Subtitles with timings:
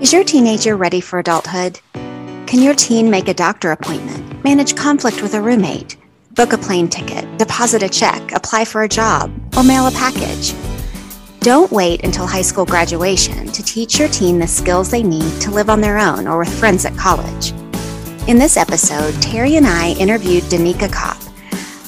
[0.00, 1.80] Is your teenager ready for adulthood?
[2.46, 5.96] Can your teen make a doctor appointment, manage conflict with a roommate,
[6.36, 10.54] book a plane ticket, deposit a check, apply for a job, or mail a package?
[11.40, 15.50] Don't wait until high school graduation to teach your teen the skills they need to
[15.50, 17.50] live on their own or with friends at college.
[18.28, 21.20] In this episode, Terry and I interviewed Danica Kopp,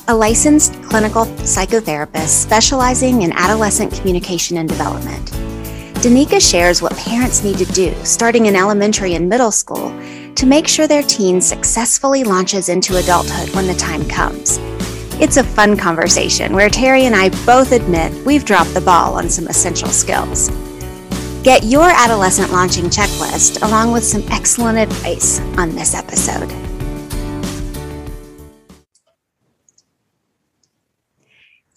[0.09, 5.31] a licensed clinical psychotherapist specializing in adolescent communication and development.
[6.01, 9.91] Danica shares what parents need to do starting in elementary and middle school
[10.35, 14.57] to make sure their teen successfully launches into adulthood when the time comes.
[15.21, 19.29] It's a fun conversation where Terry and I both admit we've dropped the ball on
[19.29, 20.49] some essential skills.
[21.43, 26.51] Get your adolescent launching checklist along with some excellent advice on this episode.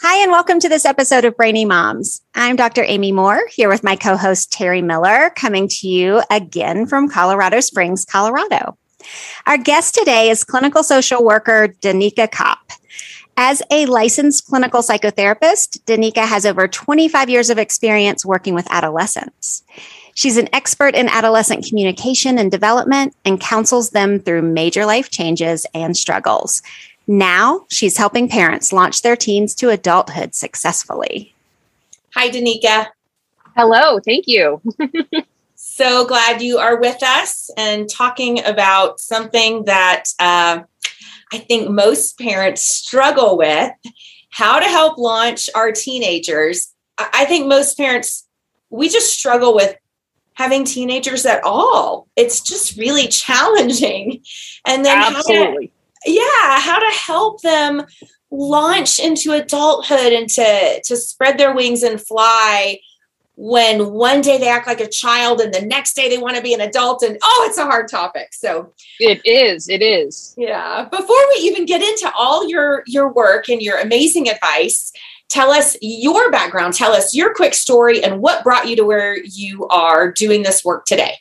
[0.05, 2.21] Hi, and welcome to this episode of Brainy Moms.
[2.35, 2.83] I'm Dr.
[2.83, 7.61] Amy Moore here with my co host Terry Miller, coming to you again from Colorado
[7.61, 8.77] Springs, Colorado.
[9.47, 12.73] Our guest today is clinical social worker Danica Kopp.
[13.37, 19.63] As a licensed clinical psychotherapist, Danica has over 25 years of experience working with adolescents.
[20.15, 25.65] She's an expert in adolescent communication and development and counsels them through major life changes
[25.73, 26.61] and struggles.
[27.07, 31.33] Now she's helping parents launch their teens to adulthood successfully.
[32.15, 32.87] Hi, Danica.
[33.55, 34.61] Hello, thank you.
[35.55, 40.61] so glad you are with us and talking about something that uh,
[41.33, 43.71] I think most parents struggle with
[44.29, 46.73] how to help launch our teenagers.
[46.97, 48.27] I think most parents,
[48.69, 49.75] we just struggle with
[50.35, 52.07] having teenagers at all.
[52.15, 54.23] It's just really challenging.
[54.65, 55.72] And then, absolutely
[56.05, 57.83] yeah how to help them
[58.31, 62.79] launch into adulthood and to to spread their wings and fly
[63.35, 66.41] when one day they act like a child and the next day they want to
[66.41, 68.73] be an adult and oh it's a hard topic so.
[68.99, 70.33] It is it is.
[70.37, 74.91] Yeah before we even get into all your your work and your amazing advice
[75.29, 79.17] tell us your background tell us your quick story and what brought you to where
[79.23, 81.17] you are doing this work today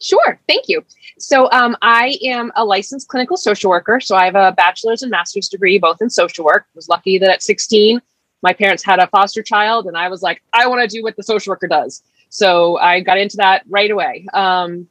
[0.00, 0.38] Sure.
[0.46, 0.84] Thank you.
[1.18, 3.98] So, um, I am a licensed clinical social worker.
[4.00, 6.66] So, I have a bachelor's and master's degree both in social work.
[6.74, 8.00] Was lucky that at 16,
[8.42, 11.16] my parents had a foster child, and I was like, I want to do what
[11.16, 12.02] the social worker does.
[12.28, 14.26] So, I got into that right away.
[14.34, 14.88] Um,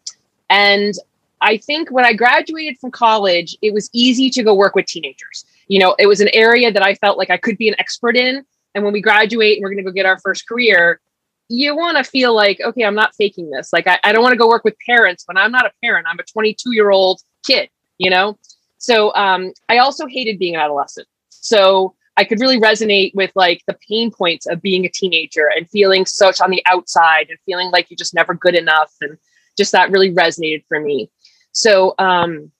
[0.50, 0.96] and
[1.42, 5.46] I think when I graduated from college, it was easy to go work with teenagers.
[5.68, 8.16] You know, it was an area that I felt like I could be an expert
[8.16, 8.44] in.
[8.74, 11.00] And when we graduate and we're going to go get our first career,
[11.48, 13.72] you want to feel like, okay, I'm not faking this.
[13.72, 16.08] Like, I, I don't want to go work with parents when I'm not a parent.
[16.10, 18.38] I'm a 22 year old kid, you know?
[18.78, 21.08] So um, I also hated being an adolescent.
[21.30, 25.70] So I could really resonate with like the pain points of being a teenager and
[25.70, 28.94] feeling such on the outside and feeling like you're just never good enough.
[29.02, 29.18] And
[29.58, 31.10] just that really resonated for me.
[31.52, 32.52] So um,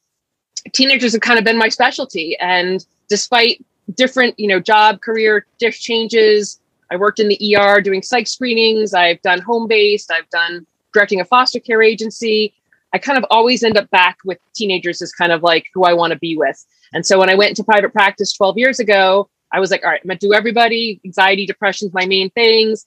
[0.74, 2.38] teenagers have kind of been my specialty.
[2.40, 3.64] And despite
[3.94, 6.60] different, you know, job, career changes,
[6.92, 8.94] I worked in the ER doing psych screenings.
[8.94, 10.12] I've done home based.
[10.12, 12.54] I've done directing a foster care agency.
[12.94, 15.94] I kind of always end up back with teenagers as kind of like who I
[15.94, 16.66] want to be with.
[16.94, 19.90] And so when I went into private practice 12 years ago, I was like, all
[19.90, 21.02] right, I'm going to do everybody.
[21.06, 22.86] Anxiety, depression is my main things.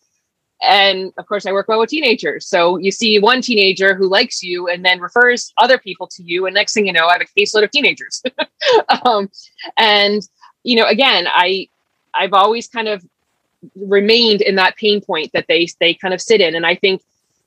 [0.62, 2.48] And of course, I work well with teenagers.
[2.48, 6.46] So you see one teenager who likes you and then refers other people to you.
[6.46, 8.22] And next thing you know, I have a caseload of teenagers.
[9.04, 9.30] um,
[9.76, 10.22] and,
[10.64, 11.68] you know, again, I,
[12.14, 13.04] I've always kind of
[13.74, 16.54] remained in that pain point that they they kind of sit in.
[16.54, 17.02] And i think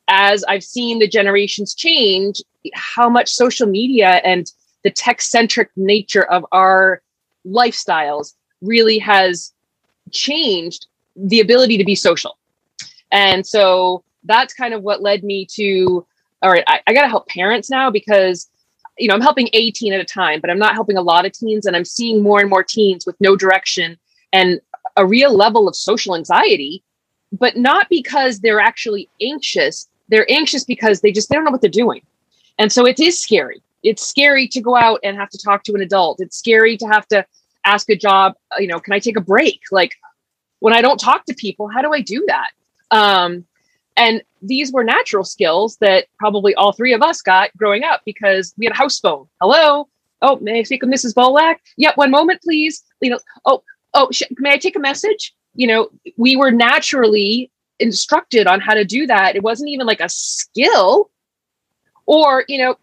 [0.07, 2.41] as i've seen the generations change
[2.73, 4.51] how much social media and
[4.83, 7.01] the tech centric nature of our
[7.45, 9.53] lifestyles really has
[10.11, 12.37] changed the ability to be social.
[13.11, 16.05] And so that's kind of what led me to
[16.43, 18.49] all right i, I got to help parents now because
[18.99, 21.25] you know i'm helping a teen at a time but i'm not helping a lot
[21.25, 21.65] of teens.
[21.65, 23.97] And i'm seeing more and more teens with no direction
[24.31, 24.61] and
[24.97, 26.83] a real level of social anxiety,
[27.31, 29.87] but not because they're actually anxious.
[30.09, 32.01] They're anxious because they just they don't know what they're doing.
[32.57, 33.61] And so it is scary.
[33.83, 36.19] It's scary to go out and have to talk to an adult.
[36.19, 37.25] It's scary to have to
[37.65, 39.61] ask a job, you know, can I take a break?
[39.71, 39.95] Like
[40.59, 42.51] when I don't talk to people, how do I do that?
[42.91, 43.45] Um,
[43.97, 48.53] and these were natural skills that probably all three of us got growing up because
[48.57, 49.27] we had a house phone.
[49.39, 49.87] Hello.
[50.21, 51.13] Oh, may I speak with Mrs.
[51.13, 51.57] Bolak?
[51.77, 52.83] Yeah, one moment, please.
[53.01, 55.33] You know, oh, oh, sh- may I take a message?
[55.55, 59.35] You know, we were naturally instructed on how to do that.
[59.35, 61.09] It wasn't even like a skill
[62.05, 62.77] or, you know,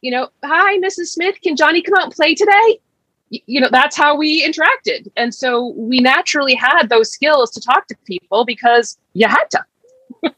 [0.00, 1.06] you know, hi, Mrs.
[1.06, 2.80] Smith, can Johnny come out and play today?
[3.28, 7.84] you know that's how we interacted and so we naturally had those skills to talk
[7.88, 9.64] to people because you had to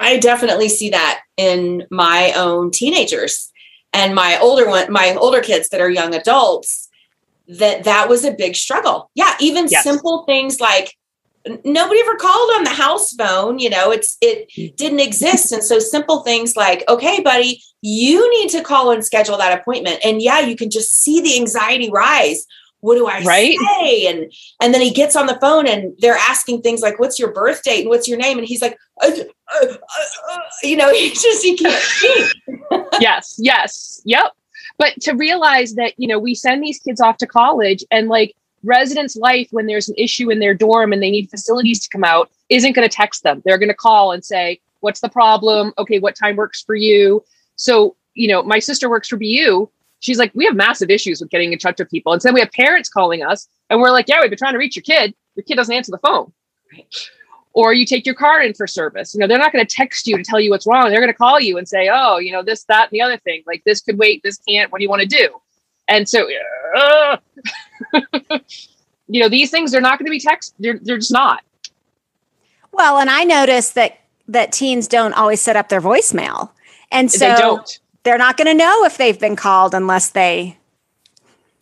[0.00, 3.52] I definitely see that in my own teenagers
[3.92, 6.88] and my older one, my older kids that are young adults.
[7.58, 9.10] That that was a big struggle.
[9.14, 9.82] Yeah, even yes.
[9.82, 10.94] simple things like
[11.64, 14.76] nobody ever called on the house phone you know it's it mm.
[14.76, 19.38] didn't exist and so simple things like okay buddy you need to call and schedule
[19.38, 22.46] that appointment and yeah you can just see the anxiety rise
[22.80, 23.56] what do I right?
[23.78, 24.06] say?
[24.06, 27.32] And and then he gets on the phone and they're asking things like, "What's your
[27.32, 29.10] birth date and what's your name?" And he's like, uh,
[29.54, 29.76] uh, uh,
[30.32, 32.32] uh you know, he just he can't speak.
[33.00, 34.32] yes, yes, yep.
[34.80, 38.34] But to realize that you know we send these kids off to college and like
[38.64, 42.04] residents' life when there's an issue in their dorm and they need facilities to come
[42.04, 43.42] out isn't going to text them.
[43.44, 45.72] They're going to call and say, "What's the problem?
[45.78, 47.22] Okay, what time works for you?"
[47.56, 49.68] So you know, my sister works for BU
[50.00, 52.12] she's like, we have massive issues with getting in touch with people.
[52.12, 54.58] And so we have parents calling us and we're like, yeah, we've been trying to
[54.58, 55.14] reach your kid.
[55.36, 56.32] Your kid doesn't answer the phone.
[57.52, 59.12] Or you take your car in for service.
[59.12, 60.90] You know, they're not going to text you to tell you what's wrong.
[60.90, 63.18] They're going to call you and say, oh, you know, this, that, and the other
[63.18, 63.42] thing.
[63.46, 64.70] Like this could wait, this can't.
[64.70, 65.30] What do you want to do?
[65.88, 66.28] And so,
[66.76, 67.16] uh,
[69.08, 70.54] you know, these things they're not going to be text.
[70.60, 71.42] They're, they're just not.
[72.70, 73.98] Well, and I noticed that
[74.28, 76.50] that teens don't always set up their voicemail.
[76.92, 80.56] And so they don't they're not going to know if they've been called unless they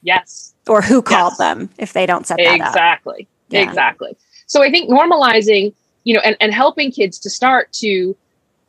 [0.02, 1.38] yes or who called yes.
[1.38, 2.69] them if they don't set that up.
[2.69, 3.62] exactly yeah.
[3.62, 4.17] exactly
[4.49, 5.73] so i think normalizing
[6.05, 8.17] you know and, and helping kids to start to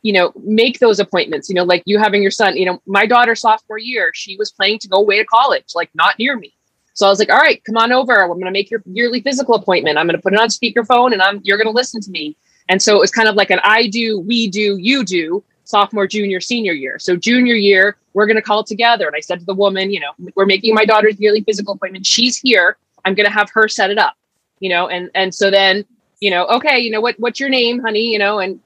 [0.02, 3.04] you know make those appointments you know like you having your son you know my
[3.04, 6.54] daughter sophomore year she was planning to go away to college like not near me
[6.94, 9.20] so i was like all right come on over i'm going to make your yearly
[9.20, 12.00] physical appointment i'm going to put it on speakerphone and i'm you're going to listen
[12.00, 12.36] to me
[12.68, 16.06] and so it was kind of like an i do we do you do sophomore,
[16.06, 16.98] junior, senior year.
[16.98, 19.06] So junior year, we're going to call together.
[19.06, 22.04] And I said to the woman, you know, we're making my daughter's yearly physical appointment.
[22.04, 22.76] She's here.
[23.04, 24.14] I'm going to have her set it up,
[24.60, 25.84] you know, and, and so then,
[26.20, 28.12] you know, okay, you know, what, what's your name, honey?
[28.12, 28.60] You know, and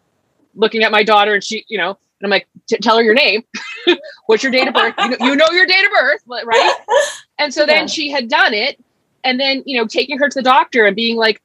[0.55, 2.47] looking at my daughter and she, you know, and I'm like,
[2.83, 3.43] tell her your name.
[4.27, 4.95] what's your date of birth?
[4.99, 6.75] You know, you know, your date of birth, right?
[7.37, 7.87] And so then yeah.
[7.87, 8.83] she had done it.
[9.25, 11.43] And then, you know, taking her to the doctor and being like,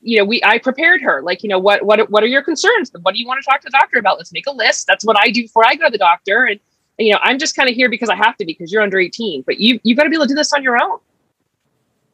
[0.00, 1.20] you know, we I prepared her.
[1.20, 2.92] Like, you know, what what what are your concerns?
[3.02, 4.18] What do you want to talk to the doctor about?
[4.18, 4.86] Let's make a list.
[4.86, 6.44] That's what I do before I go to the doctor.
[6.44, 6.60] And
[6.96, 9.00] you know, I'm just kind of here because I have to be because you're under
[9.00, 9.42] 18.
[9.42, 10.98] But you you got to be able to do this on your own.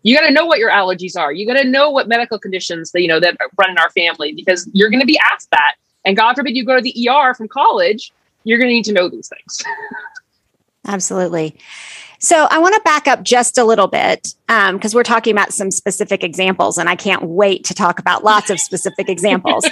[0.03, 1.33] You got to know what your allergies are.
[1.33, 4.33] You got to know what medical conditions that you know that run in our family
[4.33, 5.75] because you're going to be asked that.
[6.05, 8.13] And God forbid you go to the ER from college,
[8.45, 9.63] you're going to need to know these things.
[10.87, 11.57] Absolutely.
[12.19, 15.53] So I want to back up just a little bit because um, we're talking about
[15.53, 19.67] some specific examples, and I can't wait to talk about lots of specific examples.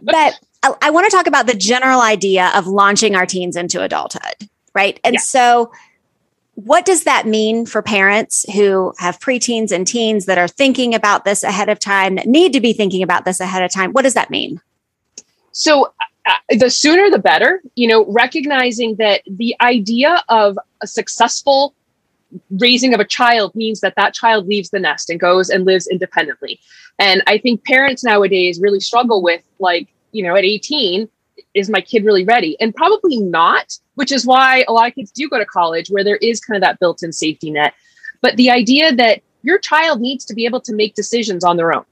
[0.00, 3.82] But I, I want to talk about the general idea of launching our teens into
[3.82, 4.98] adulthood, right?
[5.04, 5.20] And yeah.
[5.20, 5.70] so,
[6.64, 11.24] what does that mean for parents who have preteens and teens that are thinking about
[11.24, 13.92] this ahead of time, that need to be thinking about this ahead of time?
[13.92, 14.60] What does that mean?
[15.52, 15.92] So,
[16.24, 21.74] uh, the sooner the better, you know, recognizing that the idea of a successful
[22.58, 25.86] raising of a child means that that child leaves the nest and goes and lives
[25.88, 26.60] independently.
[26.98, 31.08] And I think parents nowadays really struggle with like, you know, at 18,
[31.54, 32.58] is my kid really ready?
[32.60, 36.04] And probably not, which is why a lot of kids do go to college where
[36.04, 37.74] there is kind of that built in safety net.
[38.20, 41.74] But the idea that your child needs to be able to make decisions on their
[41.74, 41.84] own.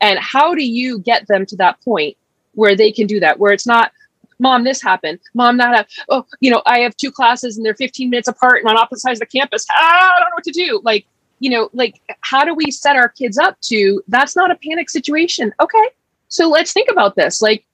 [0.00, 2.16] And how do you get them to that point
[2.54, 3.90] where they can do that, where it's not,
[4.38, 5.18] mom, this happened.
[5.34, 5.94] Mom, that, happened.
[6.08, 9.02] oh, you know, I have two classes and they're 15 minutes apart and on opposite
[9.02, 9.66] sides of the campus.
[9.70, 10.80] Ah, I don't know what to do.
[10.84, 11.06] Like,
[11.40, 14.88] you know, like how do we set our kids up to that's not a panic
[14.88, 15.52] situation?
[15.60, 15.88] Okay.
[16.28, 17.42] So let's think about this.
[17.42, 17.66] Like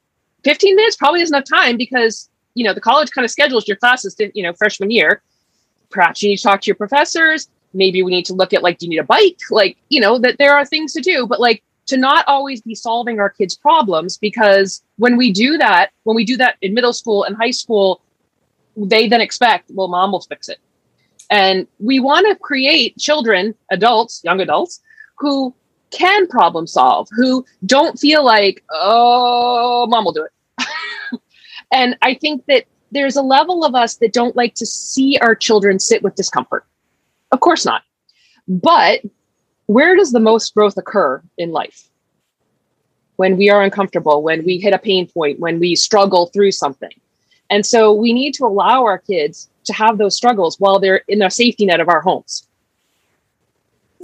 [0.45, 3.77] 15 minutes probably isn't enough time because, you know, the college kind of schedules your
[3.77, 5.23] classes, to, you know, freshman year.
[5.91, 7.49] Perhaps you need to talk to your professors.
[7.73, 9.39] Maybe we need to look at like, do you need a bike?
[9.51, 12.75] Like, you know, that there are things to do, but like to not always be
[12.75, 16.93] solving our kids' problems because when we do that, when we do that in middle
[16.93, 18.01] school and high school,
[18.77, 20.59] they then expect, well, mom will fix it.
[21.31, 24.81] And we want to create children, adults, young adults,
[25.19, 25.55] who
[25.91, 30.33] can problem solve, who don't feel like, oh, mom will do it.
[31.71, 35.35] And I think that there's a level of us that don't like to see our
[35.35, 36.65] children sit with discomfort.
[37.33, 37.83] Of course not.
[38.49, 39.03] But
[39.67, 41.89] where does the most growth occur in life?
[43.17, 46.91] When we are uncomfortable, when we hit a pain point, when we struggle through something.
[47.51, 51.19] And so we need to allow our kids to have those struggles while they're in
[51.19, 52.49] the safety net of our homes.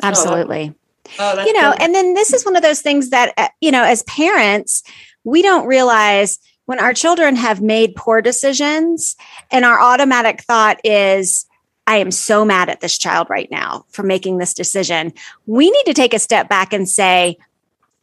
[0.03, 0.75] Absolutely.
[1.19, 1.83] Oh, you know, good.
[1.83, 4.83] and then this is one of those things that, uh, you know, as parents,
[5.25, 9.17] we don't realize when our children have made poor decisions
[9.51, 11.47] and our automatic thought is,
[11.87, 15.13] I am so mad at this child right now for making this decision.
[15.47, 17.39] We need to take a step back and say,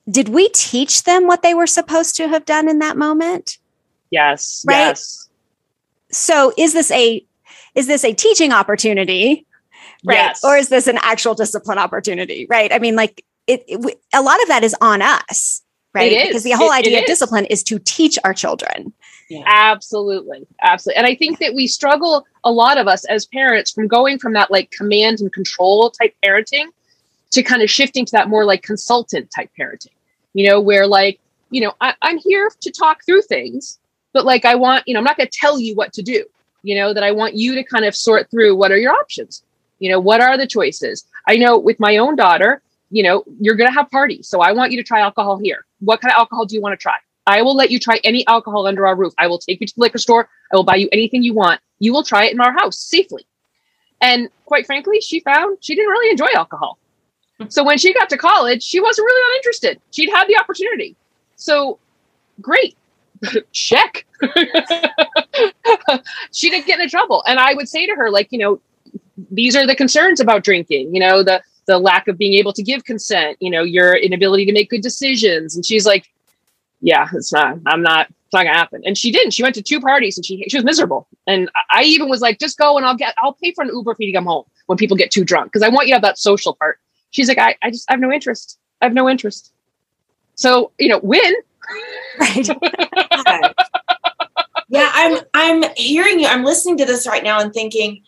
[0.09, 3.57] did we teach them what they were supposed to have done in that moment?
[4.09, 4.65] Yes.
[4.67, 4.87] Right?
[4.89, 5.29] Yes.
[6.11, 7.25] So is this a
[7.75, 9.45] is this a teaching opportunity?
[10.05, 10.15] Right.
[10.15, 10.43] Yes.
[10.43, 12.45] Or is this an actual discipline opportunity?
[12.49, 12.71] Right.
[12.71, 15.62] I mean, like it, it a lot of that is on us.
[15.93, 16.11] Right.
[16.11, 16.27] It is.
[16.29, 18.93] Because the whole It- it idea of discipline is to teach our children.
[19.45, 20.45] Absolutely.
[20.61, 20.97] Absolutely.
[20.97, 24.33] And I think that we struggle, a lot of us as parents, from going from
[24.33, 26.65] that like command and control type parenting
[27.31, 29.87] to kind of shifting to that more like consultant type parenting,
[30.33, 31.19] you know, where like,
[31.49, 33.79] you know, I, I'm here to talk through things,
[34.11, 36.25] but like I want, you know, I'm not going to tell you what to do,
[36.61, 39.43] you know, that I want you to kind of sort through what are your options,
[39.79, 41.05] you know, what are the choices.
[41.27, 42.61] I know with my own daughter,
[42.93, 44.27] you know, you're going to have parties.
[44.27, 45.65] So I want you to try alcohol here.
[45.79, 46.95] What kind of alcohol do you want to try?
[47.25, 49.13] I will let you try any alcohol under our roof.
[49.17, 50.29] I will take you to the liquor store.
[50.51, 51.59] I will buy you anything you want.
[51.79, 53.25] You will try it in our house safely.
[53.99, 56.77] And quite frankly, she found she didn't really enjoy alcohol.
[57.49, 59.81] So when she got to college, she wasn't really that interested.
[59.89, 60.95] She'd had the opportunity.
[61.35, 61.79] So
[62.41, 62.77] great.
[63.51, 64.05] Check.
[66.31, 67.23] she didn't get into trouble.
[67.25, 68.61] And I would say to her, like, you know,
[69.31, 72.63] these are the concerns about drinking, you know, the the lack of being able to
[72.63, 75.55] give consent, you know, your inability to make good decisions.
[75.55, 76.11] And she's like,
[76.81, 78.81] yeah, it's not, I'm not, it's not gonna happen.
[78.85, 79.31] And she didn't.
[79.31, 81.07] She went to two parties and she she was miserable.
[81.27, 83.95] And I even was like, just go and I'll get, I'll pay for an Uber
[83.95, 85.95] for you to come home when people get too drunk because I want you to
[85.95, 86.79] have that social part.
[87.11, 88.59] She's like, I, I just I have no interest.
[88.81, 89.53] I have no interest.
[90.35, 91.33] So you know, win.
[92.19, 92.47] Right.
[94.67, 96.27] yeah, I'm I'm hearing you.
[96.27, 98.03] I'm listening to this right now and thinking,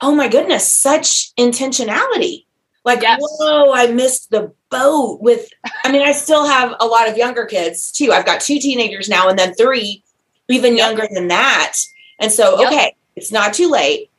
[0.00, 2.46] oh my goodness, such intentionality.
[2.84, 3.20] Like, Yes.
[3.20, 5.48] whoa, I missed the boat with
[5.84, 8.12] I mean, I still have a lot of younger kids too.
[8.12, 10.02] I've got two teenagers now and then three
[10.48, 10.86] even Yep.
[10.86, 11.74] younger than that.
[12.18, 12.72] And so, Yep.
[12.72, 14.10] okay, it's not too late.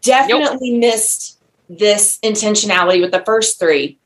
[0.00, 3.98] Definitely missed this intentionality with the first three.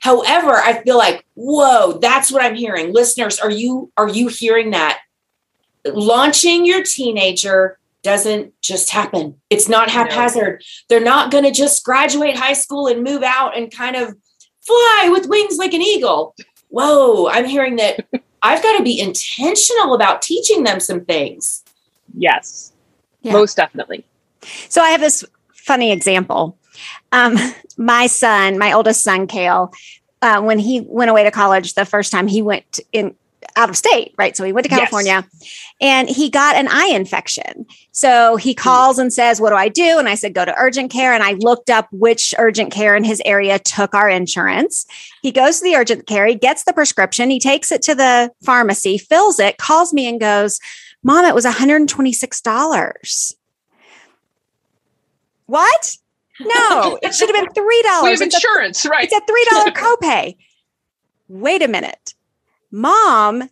[0.00, 2.92] However, I feel like, whoa, that's what I'm hearing.
[2.92, 4.98] Listeners, are you are you hearing that?
[5.86, 9.36] Launching your teenager doesn't just happen.
[9.50, 10.62] It's not haphazard.
[10.88, 14.14] They're not going to just graduate high school and move out and kind of
[14.60, 16.34] fly with wings like an eagle.
[16.68, 18.04] Whoa, I'm hearing that
[18.42, 21.62] I've got to be intentional about teaching them some things.
[22.16, 22.72] Yes,
[23.22, 23.32] Yeah.
[23.32, 24.04] most definitely.
[24.68, 26.58] So I have this funny example.
[27.12, 27.36] Um,
[27.76, 29.72] my son, my oldest son, Kale,
[30.22, 33.14] uh, when he went away to college the first time, he went in
[33.56, 34.36] out of state, right?
[34.36, 34.78] So he went to Yes.
[34.78, 35.26] California
[35.80, 37.66] and he got an eye infection.
[37.92, 38.58] So he hmm.
[38.58, 39.98] calls and says, What do I do?
[39.98, 41.12] And I said, Go to urgent care.
[41.12, 44.86] And I looked up which urgent care in his area took our insurance.
[45.22, 48.30] He goes to the urgent care, he gets the prescription, he takes it to the
[48.42, 50.60] pharmacy, fills it, calls me and goes,
[51.02, 53.34] Mom, it was $126.
[55.46, 55.96] What?
[56.40, 58.02] No, it should have been $3.
[58.02, 59.08] We have insurance, right?
[59.10, 60.36] It's a three dollar copay.
[61.28, 62.14] Wait a minute.
[62.72, 63.48] Mom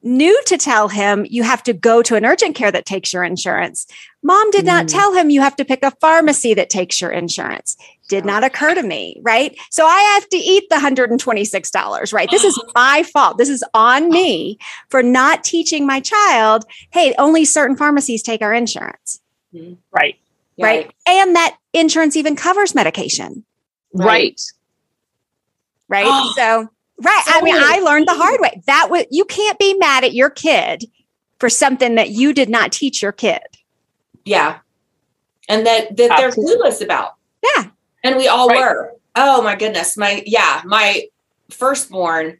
[0.00, 3.24] knew to tell him you have to go to an urgent care that takes your
[3.24, 3.84] insurance.
[4.22, 4.92] Mom did not Mm.
[4.92, 7.76] tell him you have to pick a pharmacy that takes your insurance.
[8.08, 9.58] Did not occur to me, right?
[9.70, 12.30] So I have to eat the $126, right?
[12.30, 13.38] This is my fault.
[13.38, 14.56] This is on me
[14.88, 19.20] for not teaching my child, hey, only certain pharmacies take our insurance,
[19.90, 20.16] Right.
[20.60, 20.90] right?
[21.06, 23.44] And that insurance even covers medication.
[23.92, 24.40] Right.
[25.88, 26.06] right?
[26.06, 26.68] Oh, so,
[27.02, 27.22] right.
[27.26, 27.72] I mean, totally.
[27.74, 28.62] I learned the hard way.
[28.66, 30.84] That was you can't be mad at your kid
[31.38, 33.42] for something that you did not teach your kid.
[34.24, 34.58] Yeah.
[35.48, 37.14] And that, that they're clueless about.
[37.42, 37.66] Yeah.
[38.04, 38.58] And we all Right.
[38.60, 38.92] were.
[39.16, 39.96] Oh my goodness.
[39.96, 41.04] My, yeah, my
[41.50, 42.38] firstborn,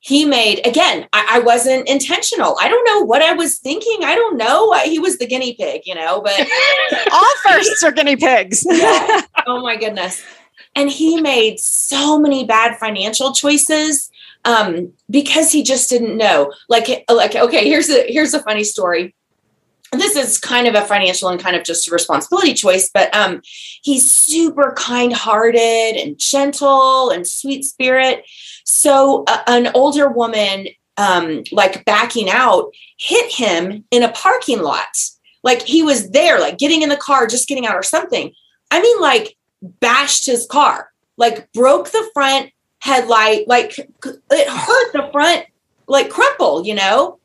[0.00, 2.56] he made, again, I, I wasn't intentional.
[2.60, 3.98] I don't know what I was thinking.
[4.04, 4.72] I don't know.
[4.72, 6.38] I, he was the guinea pig, you know, but
[7.12, 8.64] All firsts are guinea pigs.
[8.68, 9.22] Yeah.
[9.46, 10.22] oh my goodness.
[10.80, 14.10] And he made so many bad financial choices
[14.46, 16.54] um, because he just didn't know.
[16.70, 19.14] Like, like, okay, here's a here's a funny story.
[19.92, 23.42] This is kind of a financial and kind of just a responsibility choice, but um,
[23.82, 28.24] he's super kind-hearted and gentle and sweet spirit.
[28.64, 34.96] So uh, an older woman, um, like backing out, hit him in a parking lot.
[35.42, 38.32] Like he was there, like getting in the car, just getting out or something.
[38.70, 42.50] I mean, like bashed his car, like broke the front
[42.80, 45.44] headlight, like it hurt the front,
[45.86, 47.18] like crumple, you know?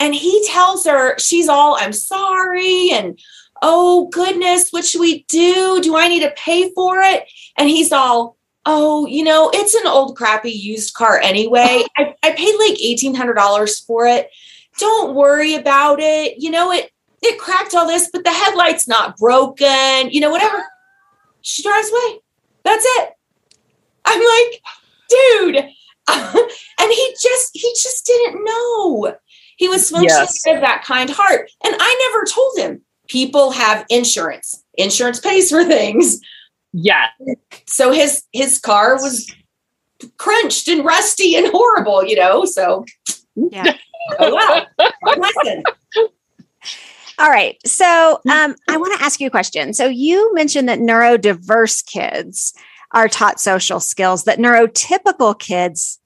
[0.00, 2.90] And he tells her, she's all, I'm sorry.
[2.92, 3.18] And
[3.62, 5.80] oh goodness, what should we do?
[5.82, 7.24] Do I need to pay for it?
[7.56, 11.84] And he's all, oh, you know, it's an old crappy used car anyway.
[11.96, 14.30] I, I paid like $1,800 for it.
[14.78, 16.38] Don't worry about it.
[16.38, 20.62] You know, it, it cracked all this, but the headlight's not broken, you know, whatever.
[21.42, 22.20] She drives away.
[22.64, 23.10] That's it.
[24.04, 24.62] I'm like,
[25.08, 25.56] dude.
[26.80, 29.14] and he just, he just didn't know.
[29.56, 30.46] He was functioning yes.
[30.46, 31.50] of that kind heart.
[31.64, 34.62] And I never told him people have insurance.
[34.74, 36.20] Insurance pays for things.
[36.72, 37.06] Yeah.
[37.66, 39.32] So his his car was
[40.16, 42.44] crunched and rusty and horrible, you know.
[42.44, 42.84] So
[43.34, 43.72] yeah.
[44.18, 44.66] oh wow.
[45.16, 45.64] Lesson.
[47.18, 47.56] All right.
[47.66, 49.74] So um, I want to ask you a question.
[49.74, 52.54] So you mentioned that neurodiverse kids
[52.92, 55.98] are taught social skills that neurotypical kids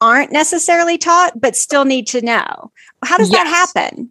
[0.00, 2.72] aren't necessarily taught, but still need to know.
[3.04, 3.42] How does yes.
[3.42, 4.10] that happen?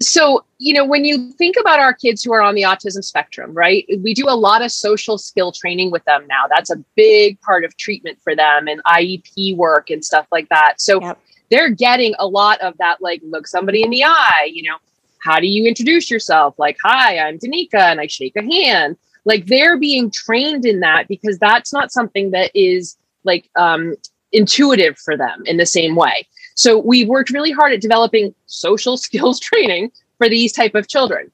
[0.00, 3.54] So, you know, when you think about our kids who are on the autism spectrum,
[3.54, 6.44] right, we do a lot of social skill training with them now.
[6.48, 10.80] That's a big part of treatment for them and IEP work and stuff like that.
[10.80, 11.20] So, yep.
[11.50, 14.76] they're getting a lot of that, like, look somebody in the eye, you know,
[15.22, 16.58] how do you introduce yourself?
[16.58, 18.96] Like, hi, I'm Danica, and I shake a hand.
[19.24, 23.94] Like, they're being trained in that because that's not something that is like um,
[24.32, 26.26] intuitive for them in the same way.
[26.56, 31.30] So we've worked really hard at developing social skills training for these type of children.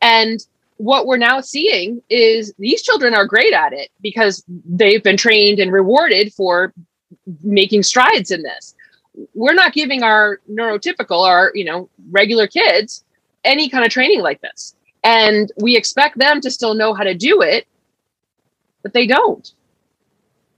[0.00, 0.38] And
[0.76, 5.58] what we're now seeing is these children are great at it because they've been trained
[5.58, 6.72] and rewarded for
[7.42, 8.76] making strides in this.
[9.34, 13.04] We're not giving our neurotypical, our, you know, regular kids
[13.44, 14.74] any kind of training like this.
[15.04, 17.66] And we expect them to still know how to do it,
[18.82, 19.52] but they don't.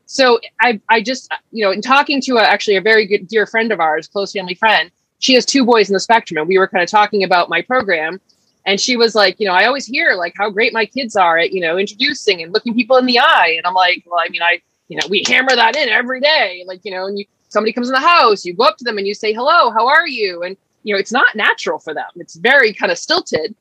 [0.06, 3.46] So I, I just, you know, in talking to a, actually a very good dear
[3.46, 6.58] friend of ours, close family friend, she has two boys in the spectrum, and we
[6.58, 8.20] were kind of talking about my program.
[8.66, 11.38] And she was like, you know, I always hear like how great my kids are
[11.38, 13.54] at, you know, introducing and looking people in the eye.
[13.56, 16.64] And I'm like, well, I mean, I, you know, we hammer that in every day.
[16.66, 18.98] Like, you know, and you somebody comes in the house, you go up to them
[18.98, 20.42] and you say, hello, how are you?
[20.42, 22.06] And you know, it's not natural for them.
[22.16, 23.54] It's very kind of stilted,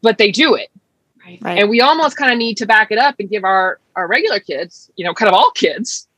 [0.00, 0.70] but they do it.
[1.24, 1.38] Right.
[1.40, 1.58] right.
[1.60, 4.40] And we almost kind of need to back it up and give our our regular
[4.40, 6.08] kids, you know, kind of all kids,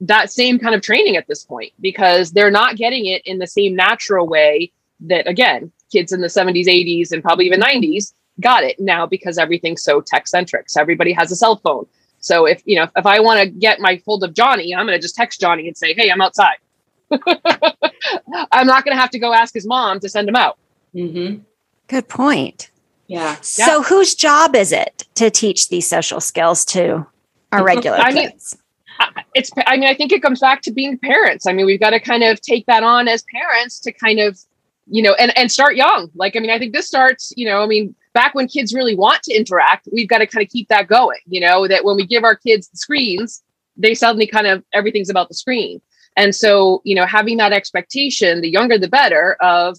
[0.00, 3.46] that same kind of training at this point because they're not getting it in the
[3.46, 8.64] same natural way that again, kids in the 70s, 80s, and probably even 90s got
[8.64, 10.68] it now because everything's so tech centric.
[10.68, 11.86] So everybody has a cell phone.
[12.18, 14.98] So if you know, if I want to get my hold of Johnny, I'm going
[14.98, 16.56] to just text Johnny and say, "Hey, I'm outside."
[18.52, 20.58] I'm not going to have to go ask his mom to send him out.
[20.94, 21.42] Mm-hmm.
[21.88, 22.70] Good point.
[23.06, 23.36] Yeah.
[23.40, 23.82] So, yeah.
[23.82, 27.06] whose job is it to teach these social skills to
[27.52, 28.56] our regular I kids?
[28.98, 29.50] Mean, it's.
[29.66, 31.46] I mean, I think it comes back to being parents.
[31.46, 34.38] I mean, we've got to kind of take that on as parents to kind of,
[34.86, 36.10] you know, and and start young.
[36.14, 37.32] Like, I mean, I think this starts.
[37.36, 40.44] You know, I mean, back when kids really want to interact, we've got to kind
[40.44, 41.20] of keep that going.
[41.26, 43.42] You know, that when we give our kids the screens,
[43.76, 45.80] they suddenly kind of everything's about the screen.
[46.16, 49.78] And so, you know, having that expectation, the younger the better, of,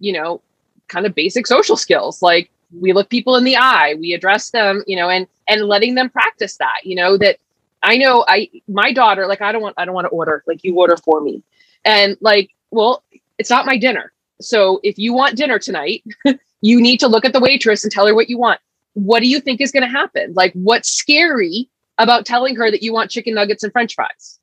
[0.00, 0.40] you know,
[0.88, 4.82] kind of basic social skills like we look people in the eye, we address them,
[4.86, 7.38] you know, and and letting them practice that, you know, that
[7.82, 10.64] I know I my daughter, like I don't want I don't want to order, like
[10.64, 11.42] you order for me.
[11.84, 13.04] And like, well,
[13.38, 14.12] it's not my dinner.
[14.40, 16.04] So if you want dinner tonight,
[16.60, 18.60] you need to look at the waitress and tell her what you want.
[18.94, 20.32] What do you think is going to happen?
[20.34, 21.68] Like, what's scary
[21.98, 24.38] about telling her that you want chicken nuggets and french fries?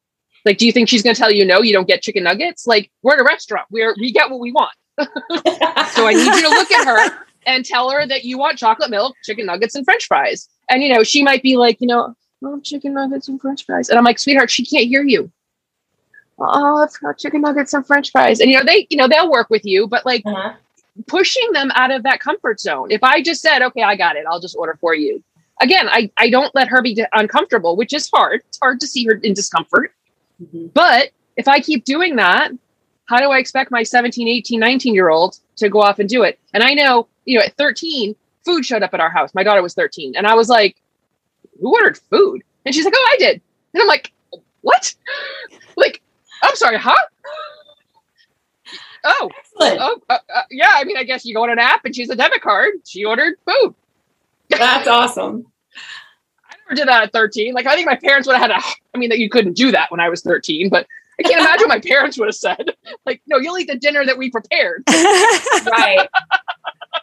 [0.46, 2.68] Like, do you think she's going to tell you no, you don't get chicken nuggets?
[2.68, 3.68] Like, we're at a restaurant.
[3.70, 4.74] We're we get what we want.
[5.00, 8.90] so I need you to look at her and tell her that you want chocolate
[8.90, 10.50] milk, chicken nuggets, and French fries.
[10.70, 13.90] And you know, she might be like, you know, oh, chicken nuggets and French fries.
[13.90, 15.32] And I'm like, sweetheart, she can't hear you.
[16.40, 18.40] Oh, I've got chicken nuggets and French fries.
[18.40, 20.54] And you know, they, you know, they'll work with you, but like uh-huh.
[21.08, 22.92] pushing them out of that comfort zone.
[22.92, 25.24] If I just said, okay, I got it, I'll just order for you.
[25.62, 28.42] Again, I, I don't let her be uncomfortable, which is hard.
[28.48, 29.94] It's hard to see her in discomfort.
[30.44, 30.68] Mm-hmm.
[30.74, 32.52] But if I keep doing that,
[33.06, 36.24] how do I expect my 17, 18, 19 year old to go off and do
[36.24, 36.40] it?
[36.54, 39.34] And I know, you know, at 13, food showed up at our house.
[39.34, 40.16] My daughter was 13.
[40.16, 40.78] And I was like,
[41.60, 42.44] who ordered food?
[42.66, 43.42] And she's like, oh, I did.
[43.74, 44.12] And I'm like,
[44.62, 44.94] what?
[45.78, 46.02] like,
[46.42, 46.96] I'm sorry, huh?
[49.06, 49.30] Oh,
[49.60, 50.76] oh uh, uh, yeah.
[50.76, 52.76] I mean, I guess you go on an app and she's a debit card.
[52.86, 53.76] She ordered food.
[54.50, 55.46] That's awesome.
[56.74, 57.54] I never did that at 13.
[57.54, 59.72] Like, I think my parents would have had a, I mean, that you couldn't do
[59.72, 60.88] that when I was 13, but
[61.20, 62.76] I can't imagine what my parents would have said.
[63.06, 64.84] Like, no, you'll eat the dinner that we prepared.
[64.90, 66.08] right.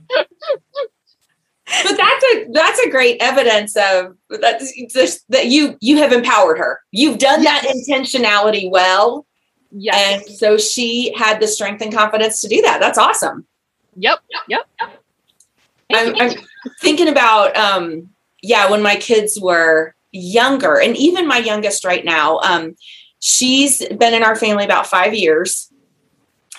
[0.09, 4.61] but that's a that's a great evidence of that
[5.29, 6.81] that you you have empowered her.
[6.91, 7.65] You've done yes.
[7.65, 9.27] that intentionality well.
[9.71, 10.25] Yes.
[10.27, 12.81] And so she had the strength and confidence to do that.
[12.81, 13.47] That's awesome.
[13.97, 14.19] Yep.
[14.49, 14.61] Yep.
[14.81, 15.03] yep.
[15.93, 16.39] I'm, I'm
[16.81, 18.11] thinking about um
[18.43, 22.77] yeah, when my kids were younger, and even my youngest right now, um,
[23.21, 25.71] she's been in our family about five years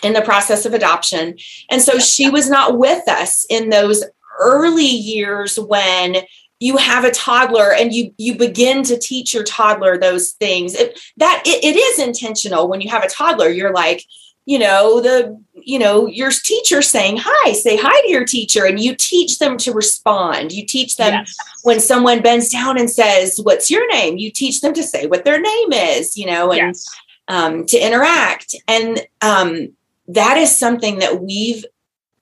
[0.04, 1.38] in the process of adoption.
[1.70, 4.04] And so she was not with us in those
[4.40, 6.18] early years when
[6.60, 11.00] you have a toddler and you you begin to teach your toddler those things it,
[11.18, 14.06] that it, it is intentional when you have a toddler you're like
[14.46, 18.80] you know the you know your teacher saying hi say hi to your teacher and
[18.80, 21.36] you teach them to respond you teach them yes.
[21.64, 25.26] when someone bends down and says what's your name you teach them to say what
[25.26, 26.86] their name is you know and yes.
[27.28, 29.70] um, to interact and um,
[30.08, 31.66] that is something that we've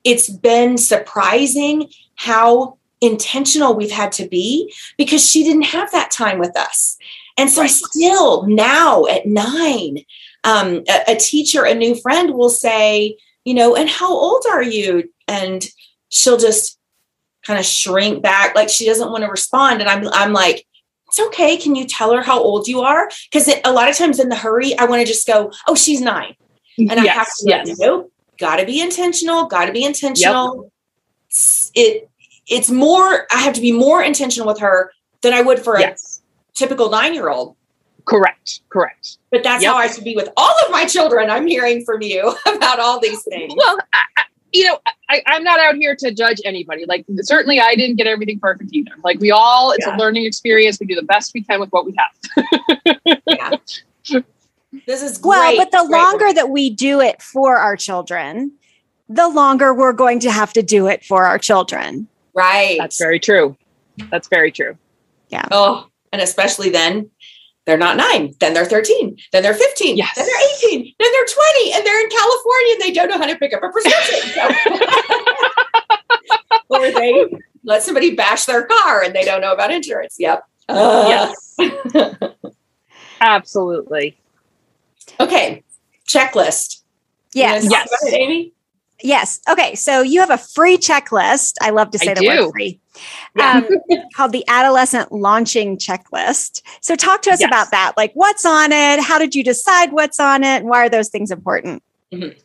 [0.04, 6.38] it's been surprising how intentional we've had to be because she didn't have that time
[6.38, 6.98] with us
[7.38, 7.70] and so right.
[7.70, 10.04] still now at nine
[10.44, 14.64] um, a, a teacher, a new friend will say, you know, and how old are
[14.64, 15.10] you?
[15.28, 15.68] And
[16.10, 16.78] she'll just
[17.46, 19.82] kind of shrink back, like she doesn't want to respond.
[19.82, 20.66] And I'm, I'm like,
[21.08, 21.58] it's okay.
[21.58, 23.10] Can you tell her how old you are?
[23.32, 26.02] Because a lot of times in the hurry, I want to just go, oh, she's
[26.02, 26.36] nine.
[26.78, 27.80] And yes, I have to yes.
[27.80, 30.64] know, gotta be intentional, gotta be intentional.
[30.64, 30.72] Yep.
[31.76, 32.10] It
[32.48, 36.22] it's more, I have to be more intentional with her than I would for yes.
[36.50, 37.56] a typical nine year old.
[38.10, 38.62] Correct.
[38.70, 39.18] Correct.
[39.30, 39.74] But that's yep.
[39.74, 41.30] how I should be with all of my children.
[41.30, 43.54] I'm hearing from you about all these things.
[43.56, 46.86] Well, I, you know, I, am not out here to judge anybody.
[46.88, 48.92] Like, certainly, I didn't get everything perfect either.
[49.04, 49.96] Like, we all, it's yeah.
[49.96, 50.80] a learning experience.
[50.80, 53.20] We do the best we can with what we have.
[53.28, 53.52] yeah.
[54.88, 55.38] This is great.
[55.38, 58.52] Well, but the great longer that we do it for our children,
[59.08, 62.08] the longer we're going to have to do it for our children.
[62.34, 62.78] Right.
[62.80, 63.56] That's very true.
[64.10, 64.78] That's very true.
[65.30, 65.48] Yeah.
[65.52, 67.10] Oh, and especially then
[67.70, 70.16] they're not nine, then they're 13, then they're 15, yes.
[70.16, 73.28] then they're 18, then they're 20, and they're in California and they don't know how
[73.28, 74.20] to pick up a prescription.
[74.34, 74.48] So.
[76.70, 77.26] or they
[77.64, 80.16] let somebody bash their car and they don't know about insurance.
[80.20, 80.44] Yep.
[80.68, 81.06] Uh.
[81.08, 81.58] Yes.
[83.22, 84.18] Absolutely.
[85.20, 85.64] Okay.
[86.08, 86.84] Checklist.
[87.34, 87.68] Yes.
[87.70, 87.90] Yes.
[88.04, 88.54] It, Amy?
[89.02, 89.40] Yes.
[89.50, 89.76] Okay.
[89.76, 91.56] So you have a free checklist.
[91.62, 92.28] I love to say I the do.
[92.28, 92.80] word free.
[93.42, 93.68] Um,
[94.16, 96.62] called the adolescent launching checklist.
[96.82, 97.48] So talk to us yes.
[97.48, 97.94] about that.
[97.96, 99.00] Like what's on it?
[99.00, 100.58] How did you decide what's on it?
[100.58, 101.82] And why are those things important?
[102.12, 102.38] Mm-hmm.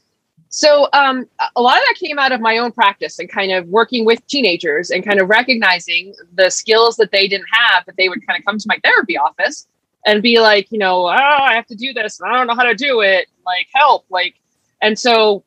[0.54, 3.66] So um, a lot of that came out of my own practice and kind of
[3.66, 8.08] working with teenagers and kind of recognizing the skills that they didn't have that they
[8.08, 9.66] would kind of come to my therapy office
[10.06, 12.20] and be like, you know, oh, I have to do this.
[12.22, 13.26] I don't know how to do it.
[13.44, 14.04] Like help.
[14.10, 14.36] Like,
[14.80, 15.42] and so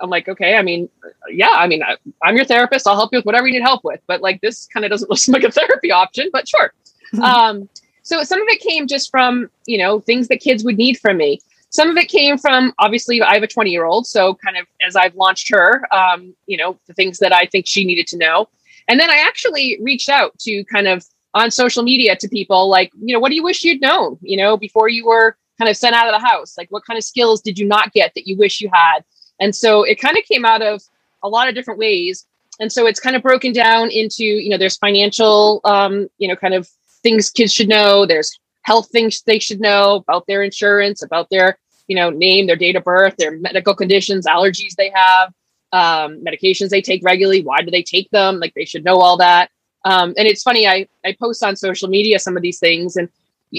[0.00, 0.88] I'm like, okay, I mean,
[1.30, 2.86] yeah, I mean, I, am your therapist.
[2.86, 4.00] I'll help you with whatever you need help with.
[4.06, 6.72] But like, this kind of doesn't look like a therapy option, but sure.
[7.22, 7.68] um,
[8.02, 11.16] so some of it came just from, you know, things that kids would need from
[11.16, 11.40] me.
[11.70, 14.06] Some of it came from obviously I have a 20 year old.
[14.06, 17.66] So kind of as I've launched her, um, you know, the things that I think
[17.66, 18.48] she needed to know.
[18.88, 21.04] And then I actually reached out to kind of
[21.34, 24.36] on social media to people like, you know, what do you wish you'd known, you
[24.36, 26.56] know, before you were kind of sent out of the house?
[26.56, 29.00] Like, what kind of skills did you not get that you wish you had?
[29.40, 30.82] And so it kind of came out of
[31.22, 32.26] a lot of different ways.
[32.58, 36.36] And so it's kind of broken down into, you know, there's financial, um, you know,
[36.36, 36.68] kind of
[37.02, 38.06] things kids should know.
[38.06, 42.56] There's health things they should know about their insurance, about their, you know, name, their
[42.56, 45.32] date of birth, their medical conditions, allergies they have,
[45.72, 47.42] um, medications they take regularly.
[47.42, 48.40] Why do they take them?
[48.40, 49.50] Like they should know all that.
[49.84, 53.08] Um, and it's funny, I, I post on social media some of these things and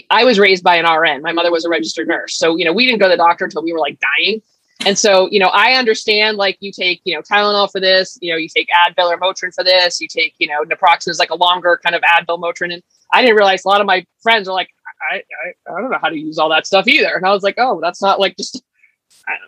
[0.09, 1.21] I was raised by an RN.
[1.21, 2.37] My mother was a registered nurse.
[2.37, 4.41] So, you know, we didn't go to the doctor until we were like dying.
[4.85, 8.31] And so, you know, I understand like you take, you know, Tylenol for this, you
[8.31, 11.31] know, you take Advil or Motrin for this, you take, you know, naproxen is like
[11.31, 12.73] a longer kind of Advil Motrin.
[12.73, 14.69] And I didn't realize a lot of my friends are like,
[15.11, 17.13] I, I, I don't know how to use all that stuff either.
[17.15, 18.61] And I was like, oh, that's not like just,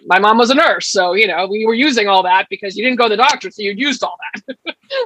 [0.05, 0.87] my mom was a nurse.
[0.87, 3.49] So, you know, we were using all that because you didn't go to the doctor.
[3.51, 4.57] So you'd used all that.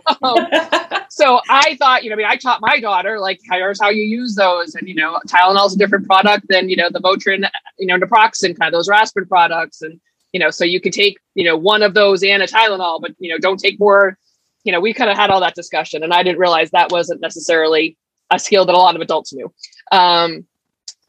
[0.21, 3.89] um, so I thought, you know, I mean, I taught my daughter, like, here's how
[3.89, 4.75] you use those.
[4.75, 7.97] And, you know, Tylenol is a different product than, you know, the Motrin, you know,
[7.97, 9.81] naproxen, kind of those aspirin products.
[9.81, 9.99] And,
[10.33, 13.11] you know, so you can take, you know, one of those and a Tylenol, but,
[13.19, 14.17] you know, don't take more,
[14.63, 17.21] you know, we kind of had all that discussion and I didn't realize that wasn't
[17.21, 17.95] necessarily
[18.31, 19.53] a skill that a lot of adults knew.
[19.91, 20.45] Um,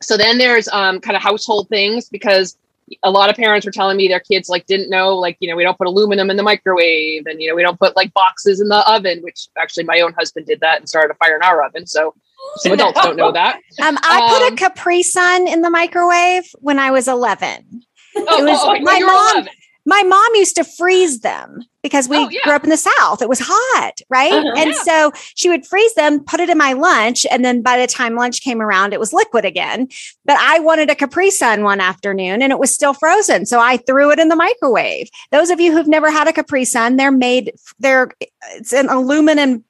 [0.03, 2.57] so then there's um, kind of household things because
[3.03, 5.57] a lot of parents were telling me their kids like didn't know like you know
[5.57, 8.61] we don't put aluminum in the microwave and you know we don't put like boxes
[8.61, 11.43] in the oven which actually my own husband did that and started a fire in
[11.43, 12.15] our oven so
[12.57, 13.59] some adults don't know that.
[13.83, 17.83] Um, i put a um, capri sun in the microwave when i was 11
[18.17, 19.49] Oh, it was oh, my mom.
[19.87, 22.41] My mom used to freeze them because we oh, yeah.
[22.43, 23.21] grew up in the South.
[23.21, 24.33] It was hot, right?
[24.33, 24.83] Uh-huh, and yeah.
[24.83, 28.15] so she would freeze them, put it in my lunch, and then by the time
[28.15, 29.89] lunch came around, it was liquid again.
[30.25, 33.77] But I wanted a Capri Sun one afternoon, and it was still frozen, so I
[33.77, 35.11] threw it in the microwave.
[35.31, 37.53] Those of you who've never had a Capri Sun, they're made.
[37.79, 38.11] They're
[38.55, 39.65] it's an aluminum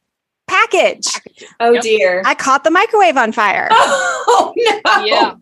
[0.46, 1.08] package.
[1.58, 1.82] Oh yep.
[1.82, 2.22] dear!
[2.24, 3.68] I caught the microwave on fire.
[4.26, 5.04] Oh no!
[5.04, 5.34] Yeah.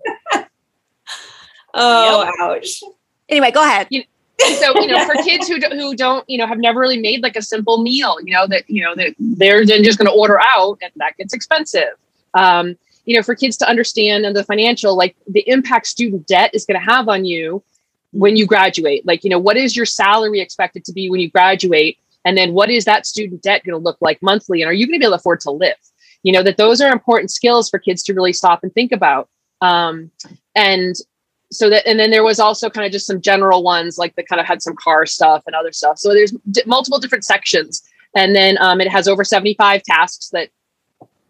[1.74, 2.34] Oh, yep.
[2.40, 2.82] ouch.
[3.28, 3.86] Anyway, go ahead.
[3.90, 4.02] You,
[4.58, 7.22] so you know, for kids who do, who don't you know have never really made
[7.22, 10.12] like a simple meal, you know that you know that they're then just going to
[10.12, 11.94] order out, and that gets expensive.
[12.34, 16.50] Um, you know, for kids to understand and the financial like the impact student debt
[16.54, 17.62] is going to have on you.
[18.12, 19.04] when you graduate?
[19.06, 21.98] Like, you know, what is your salary expected to be when you graduate?
[22.24, 24.62] And then what is that student debt going to look like monthly?
[24.62, 25.76] And are you going to be able to afford to live?
[26.22, 29.28] You know, that those are important skills for kids to really stop and think about.
[29.60, 30.10] Um,
[30.54, 30.94] and
[31.52, 34.26] so that, and then there was also kind of just some general ones like that
[34.26, 35.98] kind of had some car stuff and other stuff.
[35.98, 37.82] So there's d- multiple different sections.
[38.14, 40.50] And then um, it has over 75 tasks that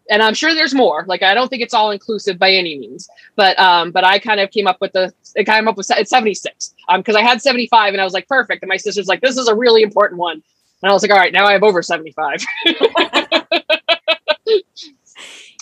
[0.09, 1.05] and I'm sure there's more.
[1.07, 4.39] Like I don't think it's all inclusive by any means, but um, but I kind
[4.39, 7.41] of came up with the it came up with it's 76 um because I had
[7.41, 10.19] 75 and I was like perfect, and my sister's like this is a really important
[10.19, 10.43] one,
[10.81, 12.41] and I was like all right now I have over 75.
[12.65, 12.75] so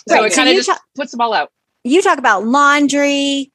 [0.08, 1.52] right, it kind of just ta- puts them all out.
[1.84, 3.51] You talk about laundry,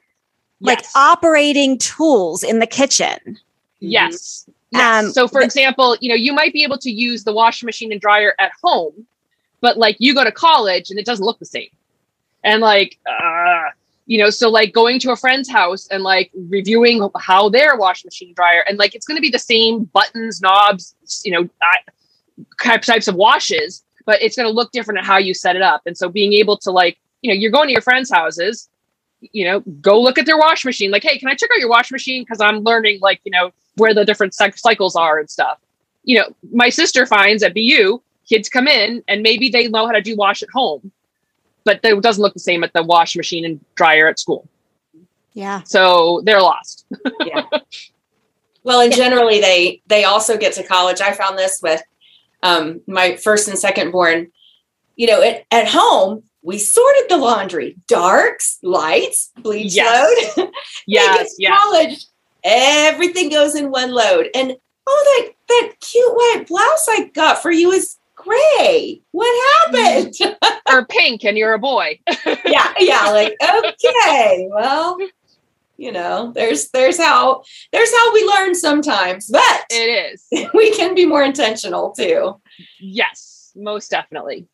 [0.59, 0.91] like yes.
[0.95, 3.37] operating tools in the kitchen.
[3.79, 4.49] Yes.
[4.71, 5.05] Yes.
[5.05, 7.91] Um, so, for example, you know, you might be able to use the washing machine
[7.91, 9.05] and dryer at home,
[9.61, 11.69] but like you go to college and it doesn't look the same.
[12.43, 13.63] And like, uh,
[14.07, 18.07] you know, so like going to a friend's house and like reviewing how their washing
[18.07, 21.49] machine dryer and like it's going to be the same buttons, knobs, you know,
[22.59, 25.81] types of washes, but it's going to look different at how you set it up.
[25.85, 28.69] And so being able to like, you know, you're going to your friends' houses,
[29.33, 30.91] you know, go look at their wash machine.
[30.91, 32.23] Like, hey, can I check out your wash machine?
[32.23, 35.59] Because I'm learning like, you know, where the different cycles are and stuff.
[36.03, 39.93] You know, my sister finds at BU kids come in and maybe they know how
[39.93, 40.91] to do wash at home,
[41.63, 44.47] but it doesn't look the same at the wash machine and dryer at school.
[45.33, 45.63] Yeah.
[45.63, 46.85] So they're lost.
[47.25, 47.45] yeah.
[48.63, 50.99] Well, and generally they they also get to college.
[50.99, 51.81] I found this with
[52.43, 54.31] um, my first and second born.
[54.95, 60.37] You know, at, at home we sorted the laundry: darks, lights, bleach yes.
[60.37, 60.49] load.
[60.87, 61.59] yes, yes.
[61.59, 62.05] College,
[62.43, 64.55] everything goes in one load, and
[64.87, 69.01] oh, that that cute white blouse I got for you is gray.
[69.11, 70.13] What happened?
[70.13, 70.35] Mm.
[70.69, 71.99] or pink, and you're a boy.
[72.45, 73.09] yeah, yeah.
[73.11, 74.97] Like, okay, well,
[75.77, 80.49] you know, there's there's how there's how we learn sometimes, but it is.
[80.53, 82.41] We can be more intentional too.
[82.79, 84.47] Yes, most definitely.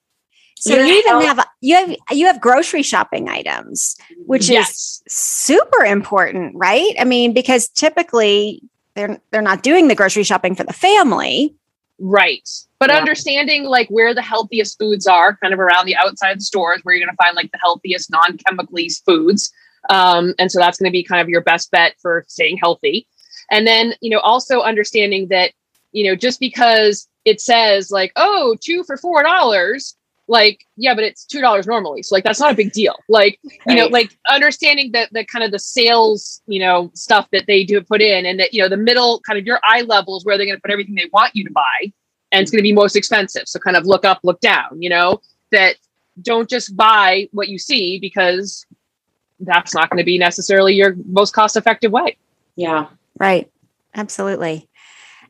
[0.63, 3.97] So you even have you have you have grocery shopping items,
[4.27, 4.69] which yes.
[4.69, 6.95] is super important, right?
[6.97, 8.61] I mean, because typically
[8.93, 11.53] they're they're not doing the grocery shopping for the family.
[11.99, 12.47] Right.
[12.79, 12.97] But yeah.
[12.97, 17.05] understanding like where the healthiest foods are, kind of around the outside stores where you're
[17.05, 19.51] going to find like the healthiest non-chemically foods.
[19.89, 23.05] Um, and so that's going to be kind of your best bet for staying healthy.
[23.51, 25.51] And then, you know, also understanding that,
[25.91, 29.95] you know, just because it says like, oh, two for four dollars,
[30.27, 32.01] like, yeah, but it's two dollars normally.
[32.03, 32.95] So like that's not a big deal.
[33.09, 33.77] Like, you right.
[33.77, 37.81] know, like understanding that the kind of the sales, you know, stuff that they do
[37.81, 40.37] put in and that, you know, the middle kind of your eye level is where
[40.37, 41.91] they're going to put everything they want you to buy
[42.31, 43.43] and it's going to be most expensive.
[43.47, 45.75] So kind of look up, look down, you know, that
[46.21, 48.65] don't just buy what you see because
[49.39, 52.17] that's not going to be necessarily your most cost effective way.
[52.55, 52.87] Yeah.
[53.19, 53.51] Right.
[53.93, 54.69] Absolutely.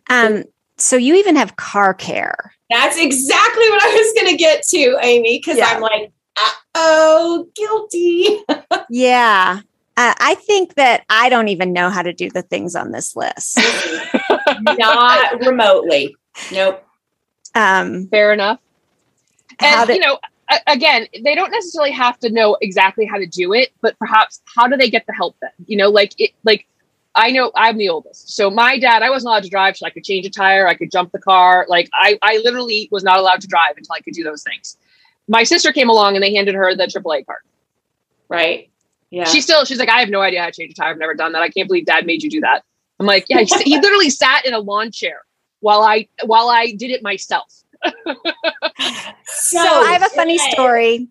[0.09, 0.43] Um,
[0.77, 2.53] so you even have car care.
[2.73, 5.67] That's exactly what I was going to get to, Amy, because yeah.
[5.67, 6.11] I'm like,
[6.73, 8.39] oh, guilty.
[8.89, 9.59] yeah.
[9.95, 13.15] Uh, I think that I don't even know how to do the things on this
[13.15, 13.59] list.
[14.61, 16.15] Not remotely.
[16.51, 16.83] Nope.
[17.53, 18.59] Um, Fair enough.
[19.59, 20.17] And, you know,
[20.65, 24.67] again, they don't necessarily have to know exactly how to do it, but perhaps how
[24.67, 25.51] do they get the help then?
[25.67, 26.65] You know, like it, like
[27.15, 28.35] I know I'm the oldest.
[28.35, 30.73] So my dad, I wasn't allowed to drive, so I could change a tire, I
[30.73, 31.65] could jump the car.
[31.69, 34.77] Like I, I literally was not allowed to drive until I could do those things.
[35.27, 37.41] My sister came along and they handed her the AAA card.
[38.29, 38.69] Right.
[39.09, 39.25] Yeah.
[39.25, 40.89] She still, she's like, I have no idea how to change a tire.
[40.89, 41.43] I've never done that.
[41.43, 42.63] I can't believe dad made you do that.
[42.99, 45.21] I'm like, yeah, he, he literally sat in a lawn chair
[45.59, 47.63] while I while I did it myself.
[49.25, 51.07] so, I have a funny story.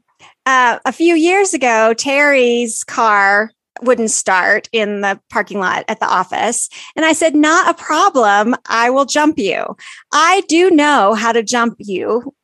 [0.47, 6.07] Uh, a few years ago, Terry's car wouldn't start in the parking lot at the
[6.07, 6.68] office.
[6.97, 8.55] And I said, Not a problem.
[8.68, 9.77] I will jump you.
[10.12, 12.35] I do know how to jump you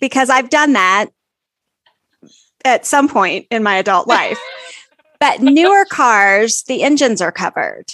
[0.00, 1.06] because I've done that
[2.64, 4.38] at some point in my adult life.
[5.20, 7.86] but newer cars, the engines are covered.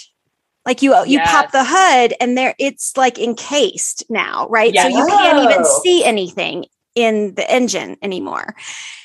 [0.65, 1.31] Like you you yes.
[1.31, 4.73] pop the hood and there it's like encased now, right?
[4.73, 4.91] Yes.
[4.91, 8.55] So you can't even see anything in the engine anymore.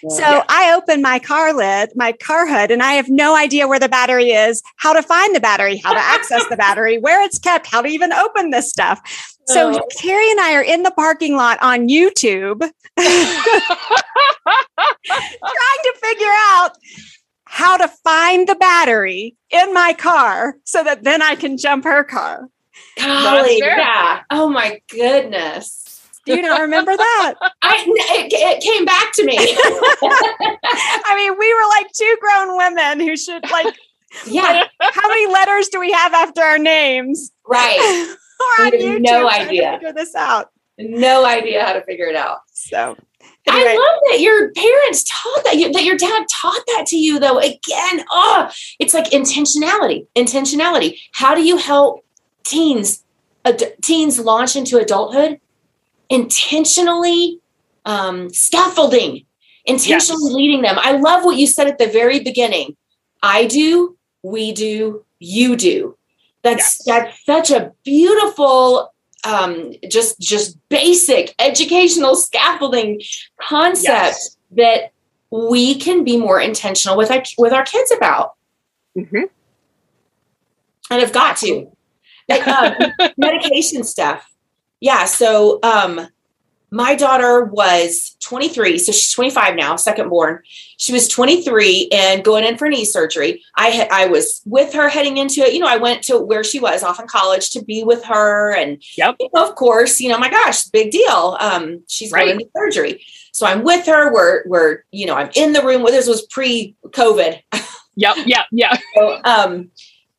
[0.02, 0.16] Yeah.
[0.16, 3.78] So I open my car lid, my car hood, and I have no idea where
[3.78, 7.38] the battery is, how to find the battery, how to access the battery, where it's
[7.38, 9.00] kept, how to even open this stuff.
[9.46, 9.86] So oh.
[9.90, 12.58] Terry and I are in the parking lot on YouTube
[12.98, 13.30] trying
[15.82, 16.72] to figure out
[17.44, 22.02] how to find the battery in my car so that then I can jump her
[22.02, 22.48] car.
[22.98, 24.22] Golly, yeah.
[24.30, 25.85] Oh my goodness.
[26.26, 27.34] Do you not remember that?
[27.62, 29.36] I it, it came back to me.
[29.38, 33.74] I mean, we were like two grown women who should like
[34.26, 34.64] Yeah.
[34.80, 37.30] How many letters do we have after our names?
[37.46, 37.78] Right.
[38.58, 39.72] We're on YouTube no idea.
[39.74, 40.50] Figure this out.
[40.78, 42.40] No idea how to figure it out.
[42.52, 42.96] So
[43.48, 47.18] I love that your parents taught that you, that your dad taught that to you
[47.18, 47.38] though.
[47.38, 50.06] Again, oh, it's like intentionality.
[50.16, 50.98] Intentionality.
[51.12, 52.04] How do you help
[52.44, 53.04] teens
[53.44, 55.40] ad- teens launch into adulthood?
[56.08, 57.40] Intentionally
[57.84, 59.24] um, scaffolding,
[59.64, 60.34] intentionally Yes.
[60.34, 60.76] leading them.
[60.78, 62.76] I love what you said at the very beginning.
[63.22, 65.96] I do, we do, you do.
[66.42, 67.14] That's Yes.
[67.24, 68.92] that's such a beautiful
[69.24, 73.00] um, just just basic educational scaffolding
[73.40, 74.36] concept Yes.
[74.52, 74.92] that
[75.30, 78.34] we can be more intentional with our with our kids about
[78.96, 79.24] Mm-hmm.
[80.90, 81.68] and have got to
[82.28, 82.74] Like, um,
[83.16, 84.24] medication stuff
[84.80, 86.08] yeah so um
[86.72, 90.40] my daughter was 23 so she's 25 now second born
[90.76, 94.88] she was 23 and going in for knee surgery i had i was with her
[94.88, 97.64] heading into it you know i went to where she was off in college to
[97.64, 99.16] be with her and Yep.
[99.20, 102.26] you know, of course you know my gosh big deal um she's Right.
[102.26, 105.82] going into surgery so i'm with her we're we're you know i'm in the room
[105.82, 107.42] where this was pre-covid
[107.98, 108.16] Yep.
[108.26, 108.44] Yep.
[108.52, 108.76] Yeah.
[108.94, 109.70] so, um,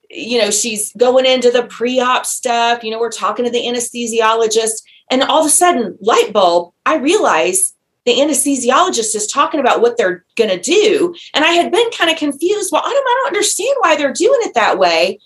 [0.10, 2.84] you know, she's going into the pre-op stuff.
[2.84, 6.74] You know, we're talking to the anesthesiologist, and all of a sudden, light bulb.
[6.86, 7.74] I realize
[8.06, 12.10] the anesthesiologist is talking about what they're going to do, and I had been kind
[12.10, 12.72] of confused.
[12.72, 15.20] Well, I don't, I don't understand why they're doing it that way.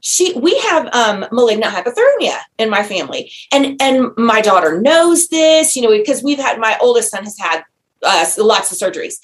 [0.00, 5.76] She, we have um, malignant hyperthermia in my family, and and my daughter knows this.
[5.76, 7.64] You know, because we've had my oldest son has had
[8.02, 9.16] uh, lots of surgeries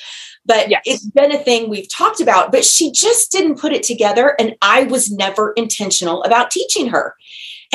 [0.45, 0.83] but Yes.
[0.87, 4.55] it's been a thing we've talked about but she just didn't put it together and
[4.63, 7.15] i was never intentional about teaching her.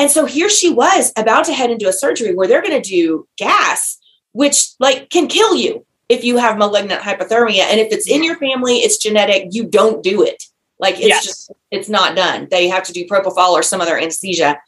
[0.00, 2.88] And so here she was about to head into a surgery where they're going to
[2.88, 3.98] do gas
[4.32, 7.62] which like can kill you if you have malignant hyperthermia.
[7.62, 10.40] And if it's in your family it's genetic you don't do it.
[10.78, 11.24] Like it's Yes.
[11.24, 12.46] just it's not done.
[12.50, 14.60] They have to do propofol or some other anesthesia.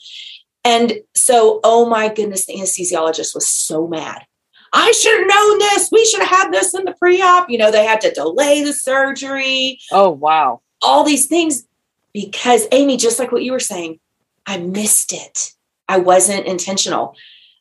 [0.65, 4.25] And so oh my goodness the anesthesiologist was so mad
[4.73, 5.89] I should have known this.
[5.91, 7.51] We should have had this in the pre-op.
[7.51, 10.61] You know, they had to delay the surgery, Oh wow.
[10.83, 11.65] all these things
[12.13, 13.99] because Amy, just like what you were saying,
[14.47, 15.53] I missed it.
[15.89, 17.17] I wasn't intentional.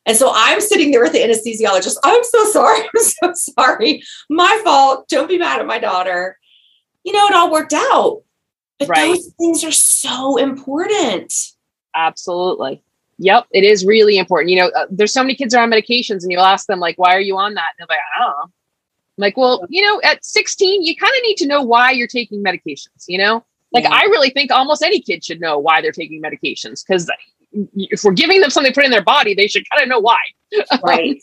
[0.05, 1.97] And so I'm sitting there with the anesthesiologist.
[2.03, 2.79] I'm so sorry.
[2.95, 4.01] I'm so sorry.
[4.29, 5.07] My fault.
[5.09, 6.37] Don't be mad at my daughter.
[7.03, 8.21] You know, it all worked out.
[8.79, 9.07] But Right.
[9.07, 11.33] those things are so important.
[11.95, 12.81] Absolutely.
[13.21, 14.49] Yep, it is really important.
[14.49, 16.97] You know, uh, there's so many kids are on medications, and you'll ask them like,
[16.97, 18.51] "Why are you on that?" And they're like, "I don't know." I'm
[19.17, 22.41] like, well, you know, at 16, you kind of need to know why you're taking
[22.41, 23.03] medications.
[23.07, 23.91] You know, like Yeah.
[23.93, 27.09] I really think almost any kid should know why they're taking medications because
[27.75, 29.99] if we're giving them something to put in their body, they should kind of know
[29.99, 30.19] why.
[30.83, 31.21] Right.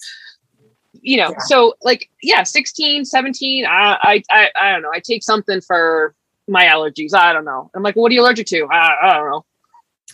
[1.00, 1.38] you know Yeah.
[1.46, 6.14] so like yeah 16 17 I, I i i don't know i take something for
[6.48, 9.30] my allergies i don't know i'm like what are you allergic to i, I don't
[9.30, 9.44] know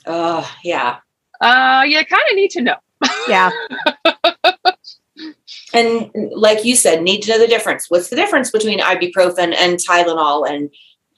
[0.07, 0.97] Oh, yeah.
[1.43, 2.77] Uh you kind of need to know
[3.29, 3.51] yeah.
[5.75, 7.87] And like you said, need to know the difference.
[7.89, 10.47] What's the difference between ibuprofen and Tylenol?
[10.47, 10.71] And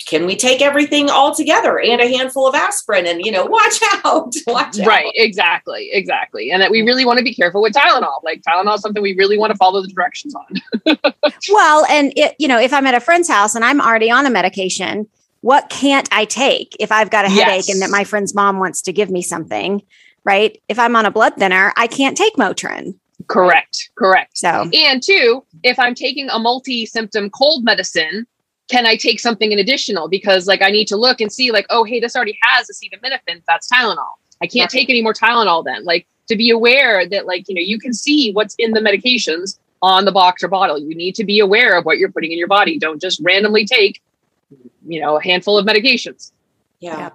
[0.07, 3.07] can we take everything all together and a handful of aspirin?
[3.07, 4.87] And you know, watch out, watch out.
[4.87, 8.75] right exactly exactly and that we really want to be careful with tylenol like tylenol
[8.75, 10.97] is something we really want to follow the directions on
[11.53, 14.27] Well, and it, you know, if I'm at a friend's house and I'm already on
[14.27, 15.09] a medication,
[15.41, 18.83] what can't I take if I've got a headache and that my friend's mom wants
[18.83, 19.83] to give me something,
[20.25, 20.61] right?
[20.69, 22.95] If I'm on a blood thinner, I can't take Motrin.
[23.29, 28.27] correct correct So, and two if i'm taking a multi-symptom cold medicine
[28.71, 31.65] can i take something in additional because like i need to look and see like
[31.71, 34.81] oh hey this already has acetaminophen that's tylenol i can't Right.
[34.81, 37.95] take any more tylenol then like to be aware that like you know you can
[37.95, 41.79] see what's in the medications on the box or bottle you need to be aware
[41.79, 44.03] of what you're putting in your body don't just randomly take
[44.87, 46.33] you know a handful of medications
[46.81, 46.99] Yeah.
[46.99, 47.11] Yeah.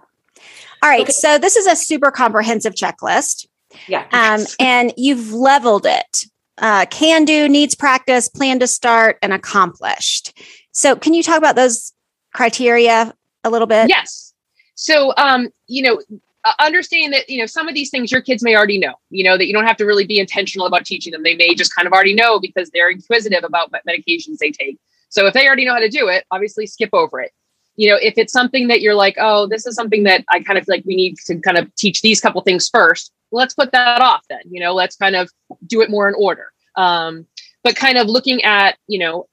[0.82, 1.04] All right.
[1.04, 1.12] Okay.
[1.12, 3.48] So, this is a super comprehensive checklist.
[3.88, 4.06] Yeah.
[4.12, 6.26] Um, and you've leveled it
[6.58, 10.38] uh, can do, needs practice, plan to start, and accomplished.
[10.72, 11.94] So, can you talk about those
[12.34, 13.14] criteria
[13.44, 13.90] a little bit?
[13.90, 14.34] yes
[14.76, 16.02] so um you know
[16.46, 19.24] uh, understanding that you know some of these things your kids may already know you
[19.24, 21.76] know that you don't have to really be intentional about teaching them they may just
[21.76, 25.46] kind of already know because they're inquisitive about what medications they take so if they
[25.46, 27.32] already know how to do it obviously skip over it
[27.80, 30.60] you know if it's something that you're like oh this is something that i kind
[30.60, 34.02] of like we need to kind of teach these couple things first let's put that
[34.02, 35.30] off then you know let's kind of
[35.66, 36.52] do it more in order.
[36.76, 37.26] Um
[37.64, 39.28] but kind of looking at you know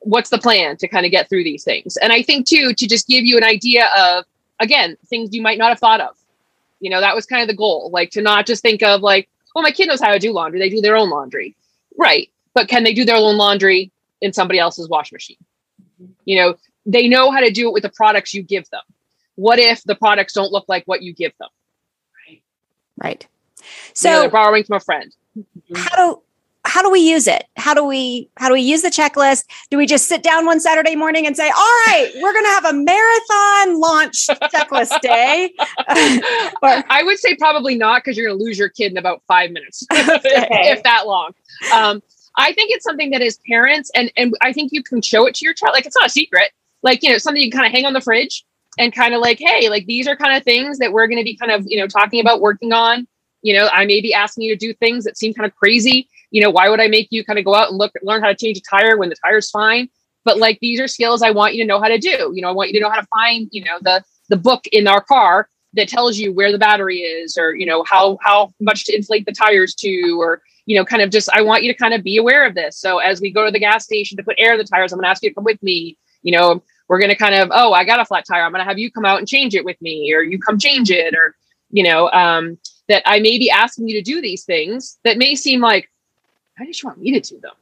[0.00, 1.96] what's the plan to kind of get through these things?
[1.96, 4.24] And i think too to just give you an idea of
[4.60, 6.16] again things you might not have thought of.
[6.80, 9.28] You know that was kind of the goal like to not just think of like
[9.54, 11.56] well my kid knows how to do laundry they do their own laundry.
[11.96, 15.38] Right but can they do their own laundry in somebody else's wash machine?
[16.24, 18.82] You know they know how to do it with the products you give them
[19.36, 21.48] what if the products don't look like what you give them?
[22.28, 22.42] Right.
[23.02, 23.26] Right.
[23.94, 25.14] So you know, they're borrowing from a friend.
[25.74, 26.22] How do
[26.64, 27.44] how do we use it?
[27.56, 29.46] How do we how do we use the checklist?
[29.70, 32.50] Do we just sit down one Saturday morning and say, "All right, we're going to
[32.50, 35.52] have a marathon launch checklist day"?
[36.62, 39.22] or, I would say probably not because you're going to lose your kid in about
[39.26, 41.32] five minutes, if, if, that long.
[41.74, 42.00] Um,
[42.36, 45.34] I think it's something that as parents, and and I think you can show it
[45.36, 45.72] to your child.
[45.72, 46.52] Like it's not a secret.
[46.82, 48.44] Like you know, something you kind of hang on the fridge
[48.78, 51.24] and kind of like, hey, like these are kind of things that we're going to
[51.24, 53.06] be kind of you know talking about working on.
[53.42, 56.08] You know, I may be asking you to do things that seem kind of crazy
[56.32, 58.28] you know, why would I make you kind of go out and look, learn how
[58.28, 59.88] to change a tire when the tire's fine?
[60.24, 62.32] But like, these are skills I want you to know how to do.
[62.34, 64.66] You know, I want you to know how to find, you know, the, the book
[64.68, 68.50] in our car that tells you where the battery is or, you know, how, how
[68.60, 71.72] much to inflate the tires to, or, you know, kind of just, I want you
[71.72, 72.78] to kind of be aware of this.
[72.78, 74.98] So as we go to the gas station to put air in the tires, I'm
[74.98, 75.98] going to ask you to come with me.
[76.22, 76.62] You know,
[76.92, 78.42] we're going to kind of, oh, I got a flat tire.
[78.42, 80.58] I'm going to have you come out and change it with me, or you come
[80.58, 81.34] change it, or,
[81.70, 85.34] you know, um, that I may be asking you to do these things that may
[85.34, 85.90] seem like,
[86.58, 87.54] why did you want me to do them?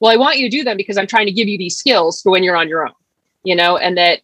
[0.00, 2.20] Well, I want you to do them because I'm trying to give you these skills
[2.20, 2.94] for when you're on your own,
[3.44, 4.22] you know, and that,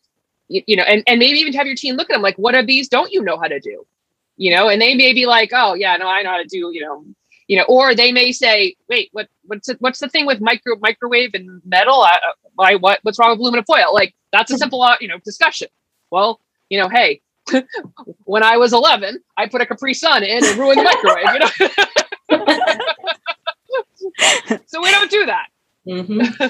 [0.49, 2.57] you, you know, and, and maybe even have your team look at them like, what
[2.57, 3.87] of these don't you know how to do?
[4.39, 6.73] You know, and they may be like, oh yeah, no, I know how to do,
[6.73, 7.05] you know,
[7.47, 11.35] you know, or they may say, wait, what, what's what's the thing with micro microwave
[11.35, 12.01] and metal?
[12.01, 12.19] I,
[12.63, 13.93] I, what, what's wrong with aluminum foil?
[13.93, 15.69] Like that's a simple, uh, you know, discussion.
[16.11, 17.21] Well, you know, hey,
[18.25, 21.27] when I was 11, I put a Capri Sun in and ruined the microwave.
[21.35, 22.39] You
[24.49, 25.49] know, so we don't do that.
[25.87, 26.47] Mm-hmm.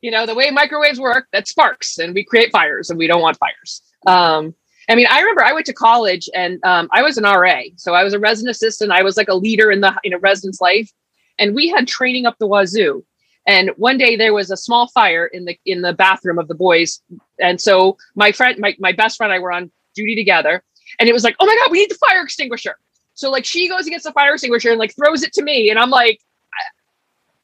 [0.00, 3.20] you know, the way microwaves work, that sparks and we create fires and we don't
[3.20, 3.82] want fires.
[4.06, 4.54] Um,
[4.90, 7.62] I mean, I remember I went to college and um, I was an RA.
[7.76, 8.90] So I was a resident assistant.
[8.90, 10.90] I was like a leader in the you know resident's life.
[11.38, 13.04] And we had training up the wazoo.
[13.50, 16.54] And one day there was a small fire in the in the bathroom of the
[16.54, 17.02] boys.
[17.40, 20.62] And so my friend, my, my best friend, I were on duty together.
[21.00, 22.78] And it was like, oh my God, we need the fire extinguisher.
[23.14, 25.68] So like she goes against the fire extinguisher and like throws it to me.
[25.68, 26.20] And I'm like,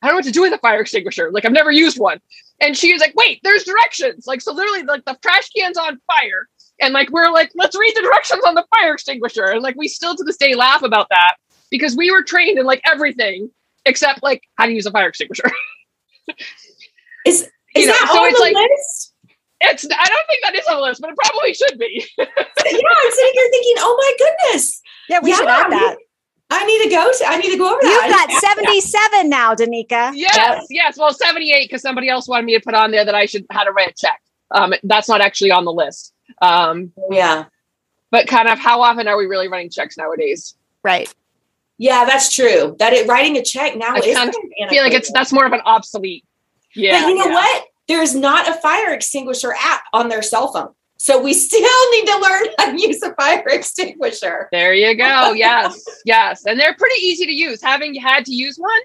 [0.01, 1.33] I don't know what to do with a fire extinguisher.
[1.33, 2.21] Like I've never used one.
[2.61, 4.29] And she was like, wait, there's directions.
[4.29, 6.47] Like, so literally like the trash can's on fire.
[6.81, 9.47] And like, we're like, let's read the directions on the fire extinguisher.
[9.47, 11.35] And like, we still to this day laugh about that
[11.69, 13.51] because we were trained in like everything
[13.87, 15.51] except like how to use a fire extinguisher.
[17.27, 19.12] is is you know, that so on it's the like, list?
[19.61, 22.05] It's I don't think that is on the list, but it probably should be.
[22.18, 24.83] yeah, I'm sitting here thinking, oh my goodness.
[25.09, 25.97] Yeah, we yeah, should add that.
[26.51, 27.11] I need to go.
[27.11, 28.27] To, I need to go over that.
[28.29, 30.12] You've got 77 now, Danica.
[30.14, 30.97] Yes, yes.
[30.97, 33.64] Well, 78 because somebody else wanted me to put on there that I should how
[33.64, 34.20] to write a check.
[34.53, 36.12] Um, that's not actually on the list.
[36.41, 37.47] Um, yeah.
[38.11, 40.55] But kind of how often are we really running checks nowadays?
[40.85, 41.12] Right.
[41.79, 42.77] Yeah, that's true.
[42.79, 44.35] That it writing a check now I is kind of
[44.70, 46.24] feel like it's that's more of an obsolete.
[46.74, 47.03] Yeah.
[47.03, 47.35] But you know yeah.
[47.35, 47.64] what?
[47.89, 50.72] There's not a fire extinguisher app on their cell phone.
[50.99, 51.61] So we still
[51.93, 54.49] need to learn how to use a fire extinguisher.
[54.51, 55.33] There you go.
[55.37, 57.62] Yes, yes, and they're pretty easy to use.
[57.62, 58.81] Having had to use one,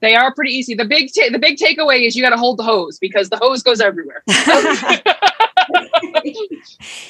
[0.00, 0.74] they are pretty easy.
[0.74, 3.38] The big ta- the big takeaway is you got to hold the hose because the
[3.38, 4.22] hose goes everywhere.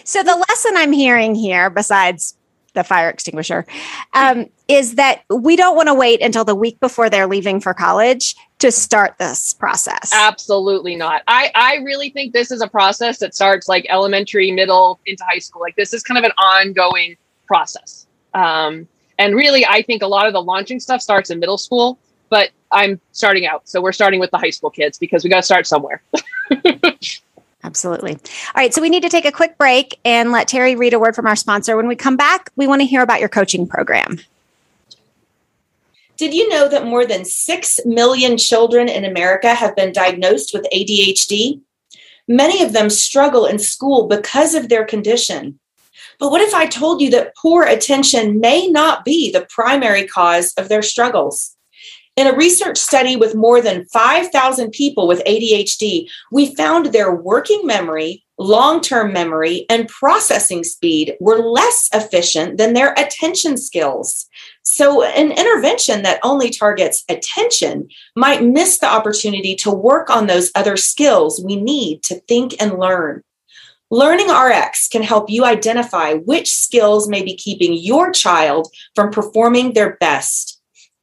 [0.05, 2.37] so the lesson I'm hearing here, besides
[2.75, 3.67] the fire extinguisher,
[4.13, 7.75] um, is that we don't want to wait until the week before they're leaving for
[7.75, 10.11] college to start this process.
[10.13, 11.23] Absolutely not.
[11.27, 15.39] I, I really think this is a process that starts like elementary, middle, into high
[15.39, 15.61] school.
[15.61, 17.17] Like this is kind of an ongoing
[17.47, 18.07] process.
[18.33, 21.99] Um, and really, I think a lot of the launching stuff starts in middle school,
[22.31, 23.69] but I'm starting out.
[23.69, 26.03] So we're starting with the high school kids because we got to start somewhere.
[27.65, 28.13] Absolutely.
[28.13, 28.19] All
[28.57, 28.75] right.
[28.75, 31.27] So we need to take a quick break and let Terry read a word from
[31.27, 31.77] our sponsor.
[31.77, 34.19] When we come back, we want to hear about your coaching program.
[36.17, 40.67] Did you know that more than 6 million children in America have been diagnosed with
[40.73, 41.61] ADHD?
[42.29, 45.59] Many of them struggle in school because of their condition.
[46.21, 50.53] But what if I told you that poor attention may not be the primary cause
[50.57, 51.54] of their struggles?
[52.17, 57.67] In a research study with more than 5,000 people with ADHD, we found their working
[57.67, 64.27] memory, long term memory, and processing speed were less efficient than their attention skills.
[64.63, 70.53] So, an intervention that only targets attention might miss the opportunity to work on those
[70.55, 73.25] other skills we need to think and learn.
[73.93, 79.97] LearningRx can help you identify which skills may be keeping your child from performing their
[79.97, 80.54] best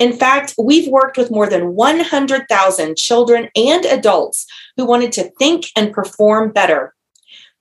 [0.01, 5.67] in fact, we've worked with more than 100,000 children and adults who wanted to think
[5.75, 6.95] and perform better.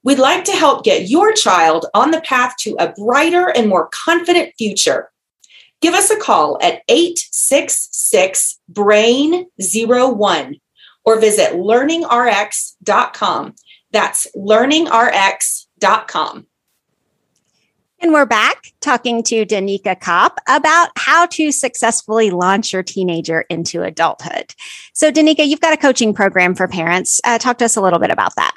[0.02, 3.90] We'd like to help get your child on the path to a brighter and more
[3.92, 5.10] confident future.
[5.82, 10.56] Give us a call at 866 BRAIN 01
[11.04, 13.54] or visit learningrx.com.
[13.92, 16.46] That's learningrx.com.
[18.02, 23.82] And we're back talking to Danica Kopp about how to successfully launch your teenager into
[23.82, 24.54] adulthood.
[24.94, 27.20] So, Danica, you've got a coaching program for parents.
[27.24, 28.56] Uh, talk to us a little bit about that.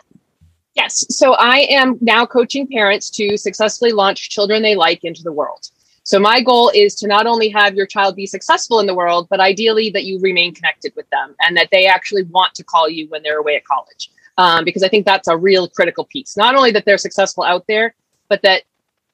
[0.76, 1.06] Yes.
[1.10, 5.68] So, I am now coaching parents to successfully launch children they like into the world.
[6.04, 9.28] So, my goal is to not only have your child be successful in the world,
[9.30, 12.88] but ideally that you remain connected with them and that they actually want to call
[12.88, 14.10] you when they're away at college.
[14.38, 16.38] Um, because I think that's a real critical piece.
[16.38, 17.94] Not only that they're successful out there,
[18.30, 18.64] but that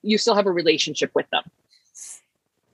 [0.02, 1.43] you still have a relationship with them.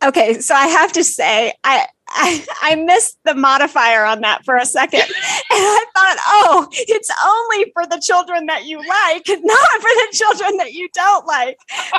[0.04, 4.56] Okay, so I have to say, I I, I missed the modifier on that for
[4.56, 5.04] a second.
[5.48, 10.08] And I thought, oh, it's only for the children that you like, not for the
[10.12, 11.58] children that you don't like.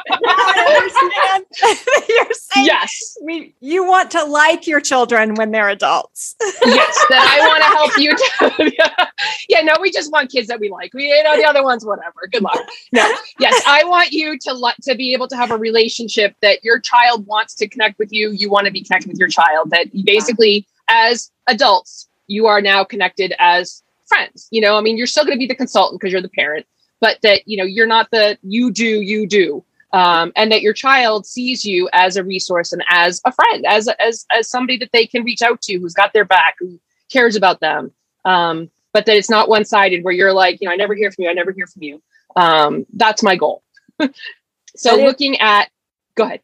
[0.08, 3.16] But now I understand you're saying yes.
[3.22, 6.34] We, you want to like your children when they're adults.
[6.40, 8.16] yes, that I want to help you.
[8.16, 9.06] To,
[9.48, 10.92] yeah, no, we just want kids that we like.
[10.92, 12.28] We, you know, the other ones, whatever.
[12.30, 12.58] Good luck.
[12.92, 16.78] No, yes, I want you to to be able to have a relationship that your
[16.80, 18.30] child wants to connect with you.
[18.30, 19.70] You want to be connected with your child.
[19.70, 24.48] That basically, as adults, you are now connected as friends.
[24.50, 26.66] You know, I mean, you're still going to be the consultant because you're the parent,
[27.00, 29.64] but that, you know, you're not the you do, you do.
[29.92, 33.88] Um, and that your child sees you as a resource and as a friend, as,
[34.00, 36.78] as, as somebody that they can reach out to who's got their back, who
[37.10, 37.92] cares about them.
[38.24, 41.10] Um, but that it's not one sided where you're like, you know, I never hear
[41.12, 41.30] from you.
[41.30, 42.02] I never hear from you.
[42.34, 43.62] Um, that's my goal.
[44.76, 45.70] so looking at,
[46.14, 46.40] go ahead.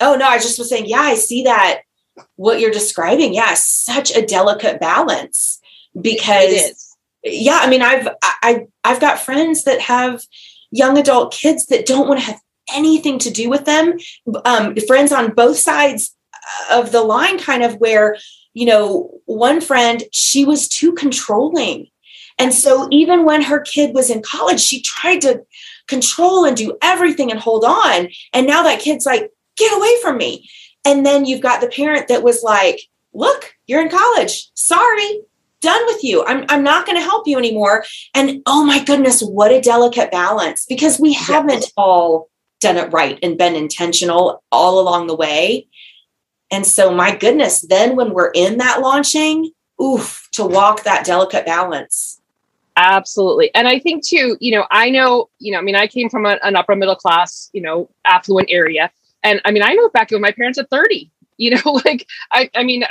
[0.00, 1.82] Oh, no, I just was saying, yeah, I see that
[2.36, 5.60] what you're describing, yeah, such a delicate balance
[6.00, 10.22] because yeah, I mean, I've I I've got friends that have
[10.70, 12.40] young adult kids that don't want to have
[12.72, 13.98] anything to do with them.
[14.44, 16.16] Um, friends on both sides
[16.70, 18.16] of the line, kind of where
[18.52, 21.88] you know, one friend she was too controlling,
[22.38, 25.42] and so even when her kid was in college, she tried to
[25.86, 28.08] control and do everything and hold on.
[28.32, 29.30] And now that kid's like,
[29.60, 30.48] get away from me.
[30.84, 32.80] And then you've got the parent that was like,
[33.12, 34.50] look, you're in college.
[34.54, 35.20] Sorry,
[35.60, 36.24] done with you.
[36.24, 37.84] I'm, I'm not going to help you anymore.
[38.14, 42.28] And oh my goodness, what a delicate balance because we haven't all
[42.60, 45.66] done it right and been intentional all along the way.
[46.50, 51.46] And so, my goodness, then when we're in that launching, oof, to walk that delicate
[51.46, 52.20] balance.
[52.76, 53.54] Absolutely.
[53.54, 56.26] And I think too, you know, I know, you know, I mean, I came from
[56.26, 58.90] a, an upper middle class, you know, affluent area.
[59.22, 62.50] And I mean, I know back when my parents at 30, you know, like, I,
[62.54, 62.84] I mean,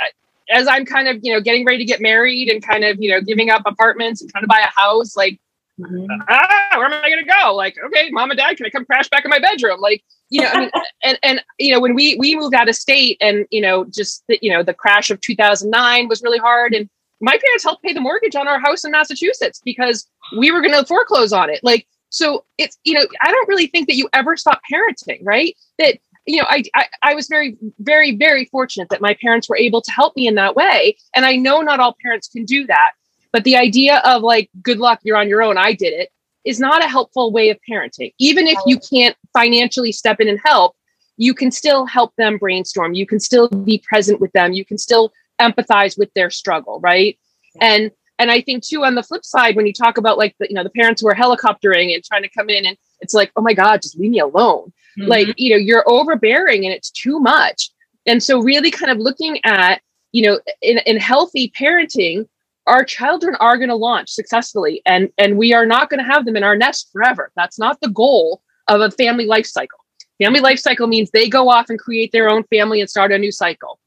[0.50, 3.10] as I'm kind of, you know, getting ready to get married and kind of, you
[3.10, 5.40] know, giving up apartments and trying to buy a house, like,
[5.78, 6.06] mm-hmm.
[6.28, 7.54] ah, where am I going to go?
[7.54, 9.80] Like, okay, mom and dad, can I come crash back in my bedroom?
[9.80, 10.70] Like, you know, I mean,
[11.02, 14.24] and, and, you know, when we, we moved out of state and, you know, just,
[14.28, 16.74] the, you know, the crash of 2009 was really hard.
[16.74, 16.88] And
[17.20, 20.08] my parents helped pay the mortgage on our house in Massachusetts because
[20.38, 21.60] we were going to foreclose on it.
[21.62, 25.56] Like, so it's, you know, I don't really think that you ever stop parenting, right?
[25.78, 29.56] That you know, I, I, I was very, very, very fortunate that my parents were
[29.56, 30.96] able to help me in that way.
[31.14, 32.92] And I know not all parents can do that,
[33.32, 36.10] but the idea of like, good luck, you're on your own, I did it,
[36.44, 38.12] is not a helpful way of parenting.
[38.18, 40.74] Even if you can't financially step in and help,
[41.16, 42.94] you can still help them brainstorm.
[42.94, 44.52] You can still be present with them.
[44.52, 47.18] You can still empathize with their struggle, right?
[47.60, 50.46] And and I think too on the flip side, when you talk about like the
[50.48, 53.32] you know the parents who are helicoptering and trying to come in and it's like,
[53.36, 54.72] oh my God, just leave me alone.
[54.98, 55.08] Mm-hmm.
[55.08, 57.70] Like, you know, you're overbearing and it's too much.
[58.06, 59.80] And so, really kind of looking at,
[60.12, 62.26] you know, in, in healthy parenting,
[62.66, 66.24] our children are going to launch successfully and and we are not going to have
[66.24, 69.78] them in our nest forever that's not the goal of a family life cycle
[70.22, 73.18] family life cycle means they go off and create their own family and start a
[73.18, 73.78] new cycle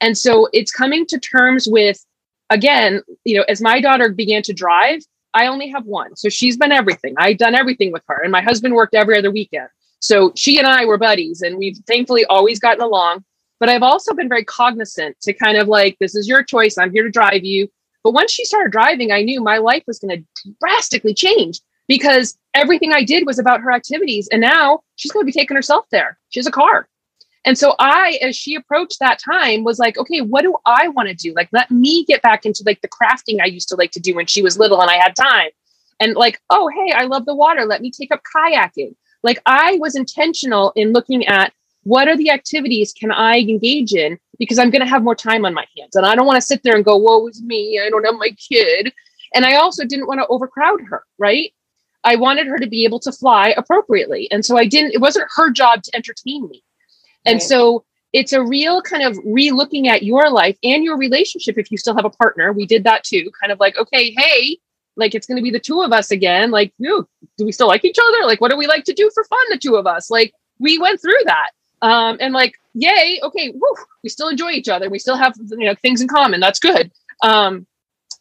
[0.00, 2.04] and so it's coming to terms with
[2.50, 5.00] again you know as my daughter began to drive
[5.34, 8.42] i only have one so she's been everything i've done everything with her and my
[8.42, 9.68] husband worked every other weekend
[10.02, 13.24] so she and I were buddies and we've thankfully always gotten along.
[13.60, 16.76] But I've also been very cognizant to kind of like, this is your choice.
[16.76, 17.70] I'm here to drive you.
[18.02, 22.36] But once she started driving, I knew my life was going to drastically change because
[22.52, 24.28] everything I did was about her activities.
[24.32, 26.18] And now she's going to be taking herself there.
[26.30, 26.88] She has a car.
[27.44, 31.08] And so I, as she approached that time, was like, okay, what do I want
[31.08, 31.32] to do?
[31.34, 34.14] Like, let me get back into like the crafting I used to like to do
[34.14, 35.50] when she was little and I had time.
[35.98, 37.64] And like, oh, hey, I love the water.
[37.64, 38.94] Let me take up kayaking.
[39.22, 41.52] Like I was intentional in looking at
[41.84, 45.44] what are the activities can I engage in because I'm going to have more time
[45.44, 45.96] on my hands.
[45.96, 47.80] And I don't want to sit there and go, woe is me.
[47.80, 48.92] I don't have my kid.
[49.34, 51.52] And I also didn't want to overcrowd her, right?
[52.04, 54.30] I wanted her to be able to fly appropriately.
[54.30, 56.62] And so I didn't, it wasn't her job to entertain me.
[57.24, 57.42] And right.
[57.42, 61.78] so it's a real kind of re-looking at your life and your relationship if you
[61.78, 62.52] still have a partner.
[62.52, 64.58] We did that too, kind of like, okay, hey,
[64.96, 67.06] like it's going to be the two of us again like do
[67.38, 69.56] we still like each other like what do we like to do for fun the
[69.56, 71.50] two of us like we went through that.
[71.82, 74.88] Um, and like, yay, okay, whew, we still enjoy each other.
[74.88, 76.40] We still have you know things in common.
[76.40, 76.90] That's good.
[77.22, 77.66] Um,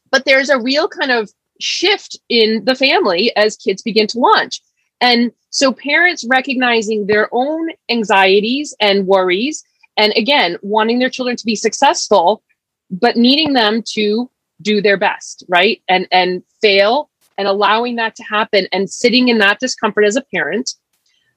[0.10, 1.32] but there's a real kind of
[1.62, 4.62] shift in the family as kids begin to launch.
[5.02, 9.64] And so parents recognizing their own anxieties and worries,
[9.98, 12.44] and again, wanting their children to be successful,
[12.90, 14.30] but needing them to
[14.62, 15.82] do their best, right?
[15.90, 20.22] And and fail and allowing that to happen and sitting in that discomfort as a
[20.22, 20.76] parent,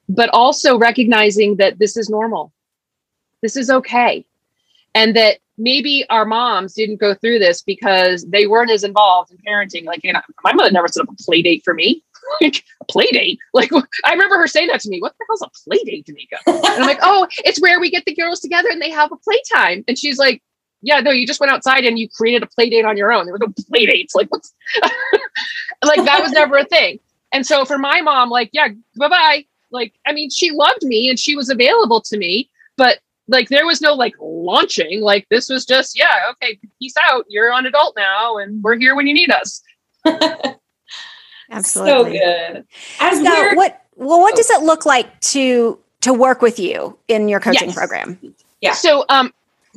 [0.08, 2.52] but also recognizing that this is normal.
[3.42, 4.24] This is okay.
[4.94, 9.38] And that maybe our moms didn't go through this because they weren't as involved in
[9.46, 9.84] parenting.
[9.84, 12.02] Like, you know, my mother never set up a play date for me.
[12.40, 13.38] like a play date.
[13.52, 13.70] Like
[14.04, 15.00] I remember her saying that to me.
[15.00, 16.38] What the hell's a play date, Danica?
[16.46, 19.16] And I'm like, oh, it's where we get the girls together and they have a
[19.16, 19.84] playtime.
[19.88, 20.42] And she's like,
[20.82, 23.24] yeah, no, you just went outside and you created a play date on your own.
[23.24, 24.14] There were no play dates.
[24.14, 24.52] Like, what's
[25.84, 26.98] like that was never a thing.
[27.32, 29.44] And so for my mom, like, yeah, bye bye.
[29.70, 33.66] Like, I mean, she loved me and she was available to me, but like there
[33.66, 35.00] was no like launching.
[35.00, 37.24] Like this was just, yeah, okay, peace out.
[37.28, 39.62] You're an adult now and we're here when you need us.
[41.50, 42.18] Absolutely.
[42.18, 42.66] So good.
[43.00, 47.28] As now, what well, what does it look like to to work with you in
[47.28, 47.76] your coaching yes.
[47.76, 48.34] program?
[48.60, 48.72] Yeah.
[48.72, 49.32] So um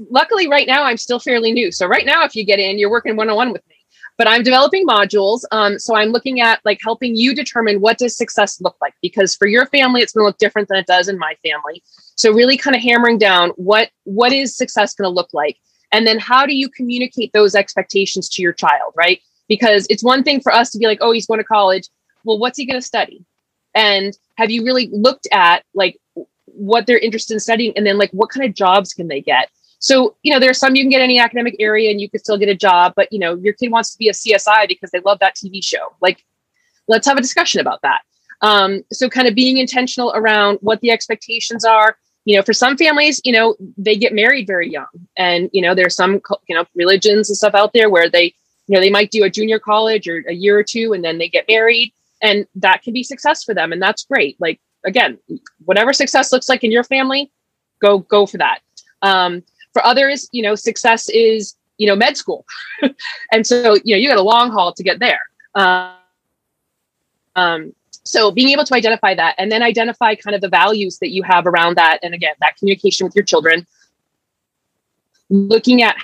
[0.10, 1.72] luckily right now I'm still fairly new.
[1.72, 3.76] So right now if you get in, you're working one-on-one with me.
[4.18, 5.44] But I'm developing modules.
[5.52, 9.36] Um, so I'm looking at like helping you determine what does success look like because
[9.36, 11.84] for your family it's going to look different than it does in my family.
[12.16, 15.58] So really kind of hammering down what what is success going to look like,
[15.92, 19.22] and then how do you communicate those expectations to your child, right?
[19.48, 21.88] Because it's one thing for us to be like, oh, he's going to college.
[22.24, 23.24] Well, what's he going to study?
[23.74, 26.00] And have you really looked at like
[26.46, 29.50] what they're interested in studying, and then like what kind of jobs can they get?
[29.80, 32.38] So, you know, there's some you can get any academic area and you can still
[32.38, 35.00] get a job, but you know, your kid wants to be a CSI because they
[35.02, 35.94] love that TV show.
[36.02, 36.26] Like,
[36.88, 38.02] let's have a discussion about that.
[38.42, 41.98] Um, so kind of being intentional around what the expectations are.
[42.26, 44.88] You know, for some families, you know, they get married very young.
[45.16, 48.34] And, you know, there's some, you know, religions and stuff out there where they,
[48.68, 51.18] you know, they might do a junior college or a year or two and then
[51.18, 51.94] they get married.
[52.22, 53.72] And that can be success for them.
[53.72, 54.40] And that's great.
[54.40, 55.18] Like, again,
[55.66, 57.32] whatever success looks like in your family,
[57.80, 58.60] go, go for that.
[59.02, 62.46] Um, for others, you know, success is, you know, med school.
[63.32, 65.22] and so, you know, you got a long haul to get there.
[65.56, 65.94] Uh,
[67.36, 71.10] um, so being able to identify that and then identify kind of the values that
[71.10, 72.00] you have around that.
[72.02, 73.68] And again, that communication with your children,
[75.30, 75.98] looking at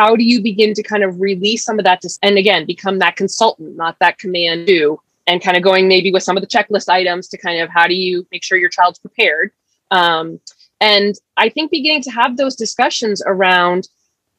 [0.00, 2.98] how do you begin to kind of release some of that to, and again, become
[3.00, 6.46] that consultant, not that command do, and kind of going maybe with some of the
[6.46, 9.50] checklist items to kind of how do you make sure your child's prepared.
[9.90, 10.40] Um,
[10.80, 13.90] and I think beginning to have those discussions around,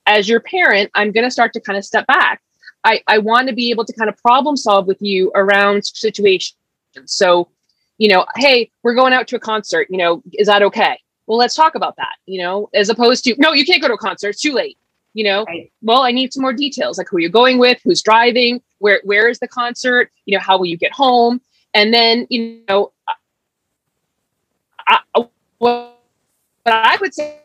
[0.07, 2.41] as your parent, I'm going to start to kind of step back.
[2.83, 6.55] I, I want to be able to kind of problem solve with you around situations.
[7.05, 7.49] So,
[7.99, 9.85] you know, hey, we're going out to a concert.
[9.91, 10.97] You know, is that okay?
[11.27, 12.15] Well, let's talk about that.
[12.25, 14.29] You know, as opposed to no, you can't go to a concert.
[14.29, 14.79] It's too late.
[15.13, 15.71] You know, right.
[15.81, 19.27] well, I need some more details, like who you're going with, who's driving, where where
[19.27, 20.09] is the concert?
[20.25, 21.41] You know, how will you get home?
[21.73, 22.91] And then, you know,
[24.87, 24.99] I,
[25.57, 25.97] what
[26.65, 27.39] I would say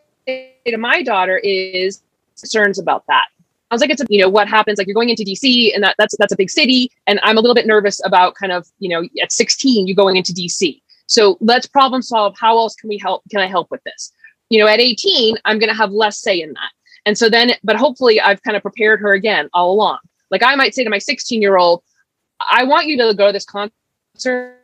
[0.67, 2.03] to my daughter is
[2.39, 3.27] concerns about that.
[3.71, 4.79] I was like, it's a, you know, what happens?
[4.79, 6.91] Like you're going into DC and that, that's, that's a big city.
[7.07, 10.17] And I'm a little bit nervous about kind of, you know, at 16, you're going
[10.17, 10.81] into DC.
[11.07, 12.37] So let's problem solve.
[12.39, 13.23] How else can we help?
[13.31, 14.13] Can I help with this?
[14.51, 16.71] You know, at 18, I'm going to have less say in that.
[17.07, 19.99] And so then, but hopefully I've kind of prepared her again all along.
[20.31, 21.83] Like I might say to my 16 year old,
[22.41, 24.61] I want you to go to this concert.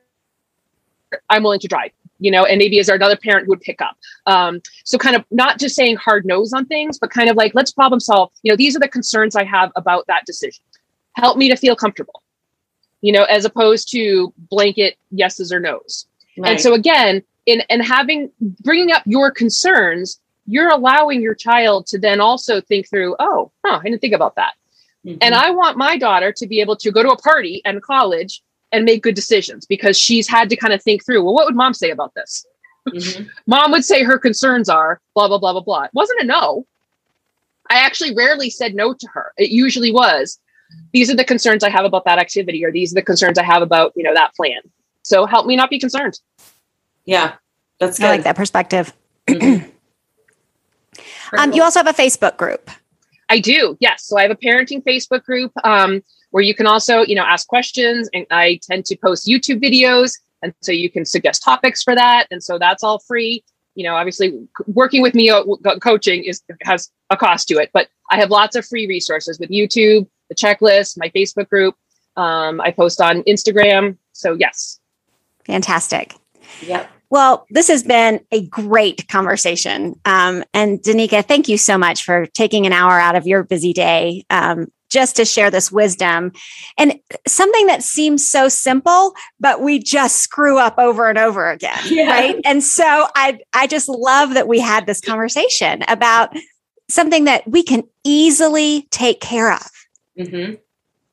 [1.31, 3.83] I'm willing to drive you know, and maybe is there another parent who would pick
[3.83, 3.97] up?
[4.27, 7.53] Um, so kind of not just saying hard nose on things, but kind of like,
[7.53, 8.31] let's problem solve.
[8.45, 10.63] You know, these are the concerns I have about that decision.
[11.15, 12.23] Help me to feel comfortable,
[13.01, 16.07] you know, as opposed to blanket yeses or nos.
[16.39, 16.53] Right.
[16.53, 18.31] And so again, in and having
[18.63, 23.79] bringing up your concerns, you're allowing your child to then also think through, oh, oh,
[23.81, 24.55] I didn't think about that.
[25.07, 25.19] Mm-hmm.
[25.21, 28.43] And I want my daughter to be able to go to a party and college
[28.71, 31.57] and make good decisions because she's had to kind of think through, well, what would
[31.57, 32.47] mom say about this?
[32.89, 33.25] Mm-hmm.
[33.47, 35.83] mom would say her concerns are blah, blah, blah, blah, blah.
[35.85, 36.67] It wasn't a no.
[37.71, 39.33] I actually rarely said no to her.
[39.37, 40.39] It usually was,
[40.93, 43.45] these are the concerns I have about that activity, or these are the concerns I
[43.45, 44.61] have about, you know, that plan.
[45.03, 46.19] So help me not be concerned.
[47.05, 47.35] Yeah,
[47.79, 48.07] that's good.
[48.07, 48.93] I like that perspective.
[49.27, 49.69] Mm-hmm.
[51.39, 52.71] Um, you also have a Facebook group.
[53.29, 54.05] I do, yes.
[54.05, 55.53] So I have a parenting Facebook group.
[55.65, 56.03] Um,
[56.33, 58.09] where you can also, you know, ask questions.
[58.13, 60.19] And I tend to post YouTube videos.
[60.43, 62.27] And so you can suggest topics for that.
[62.31, 63.45] And so that's all free.
[63.75, 65.45] You know, obviously working with me uh,
[65.81, 69.51] coaching is has a cost to it, but I have lots of free resources with
[69.51, 71.75] YouTube, the checklist, my Facebook group.
[72.17, 73.97] Um, I post on Instagram.
[74.13, 74.81] So yes.
[75.47, 76.15] Fantastic.
[76.63, 76.91] Yep.
[77.13, 80.01] Well, this has been a great conversation.
[80.07, 83.75] Um, and Danica, thank you so much for taking an hour out of your busy
[83.75, 86.33] day um, just to share this wisdom
[86.79, 86.99] and
[87.29, 91.79] something that seems so simple, but we just screw up over and over again.
[91.85, 92.09] Yeah.
[92.09, 92.41] Right.
[92.47, 96.35] And so I, I just love that we had this conversation about
[96.89, 99.71] something that we can easily take care of.
[100.19, 100.55] Mm-hmm.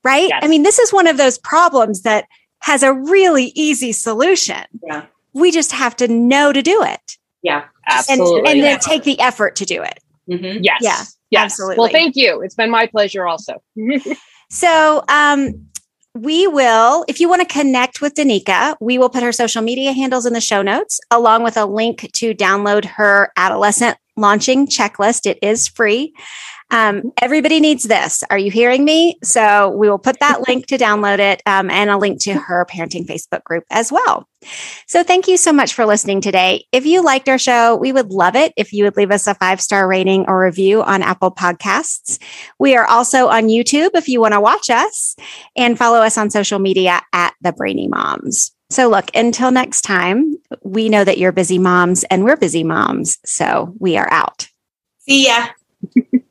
[0.06, 0.30] Right.
[0.30, 0.44] Yes.
[0.46, 2.26] I mean, this is one of those problems that
[2.60, 4.64] has a really easy solution.
[4.88, 5.08] Yeah.
[5.34, 7.18] We just have to know to do it.
[7.42, 8.40] Yeah, absolutely.
[8.40, 10.00] And, and then take the effort to do it.
[10.30, 10.64] Mm-hmm.
[10.64, 10.80] Yes.
[10.82, 11.04] Yeah.
[11.32, 11.44] Yes.
[11.54, 11.78] Absolutely.
[11.78, 12.42] Well, thank you.
[12.42, 13.62] It's been my pleasure also.
[14.50, 15.70] so, um,
[16.16, 19.94] we will, if you want to connect with Danica, we will put her social media
[19.94, 25.26] handles in the show notes, along with a link to download her adolescent launching checklist.
[25.26, 26.14] It is free.
[26.72, 28.24] Um, everybody needs this.
[28.30, 29.18] Are you hearing me?
[29.24, 32.66] So we will put that link to download it um, and a link to her
[32.70, 34.28] parenting Facebook group as well.
[34.88, 36.66] So thank you so much for listening today.
[36.72, 39.36] If you liked our show, we would love it if you would leave us a
[39.36, 42.22] five star rating or review on Apple Podcasts.
[42.60, 45.16] We are also on YouTube if you want to watch us
[45.56, 48.52] and follow us on social media at the Brainy Moms.
[48.72, 53.18] So, look, until next time, we know that you're busy moms and we're busy moms.
[53.26, 54.48] So, we are out.
[55.00, 55.48] See ya.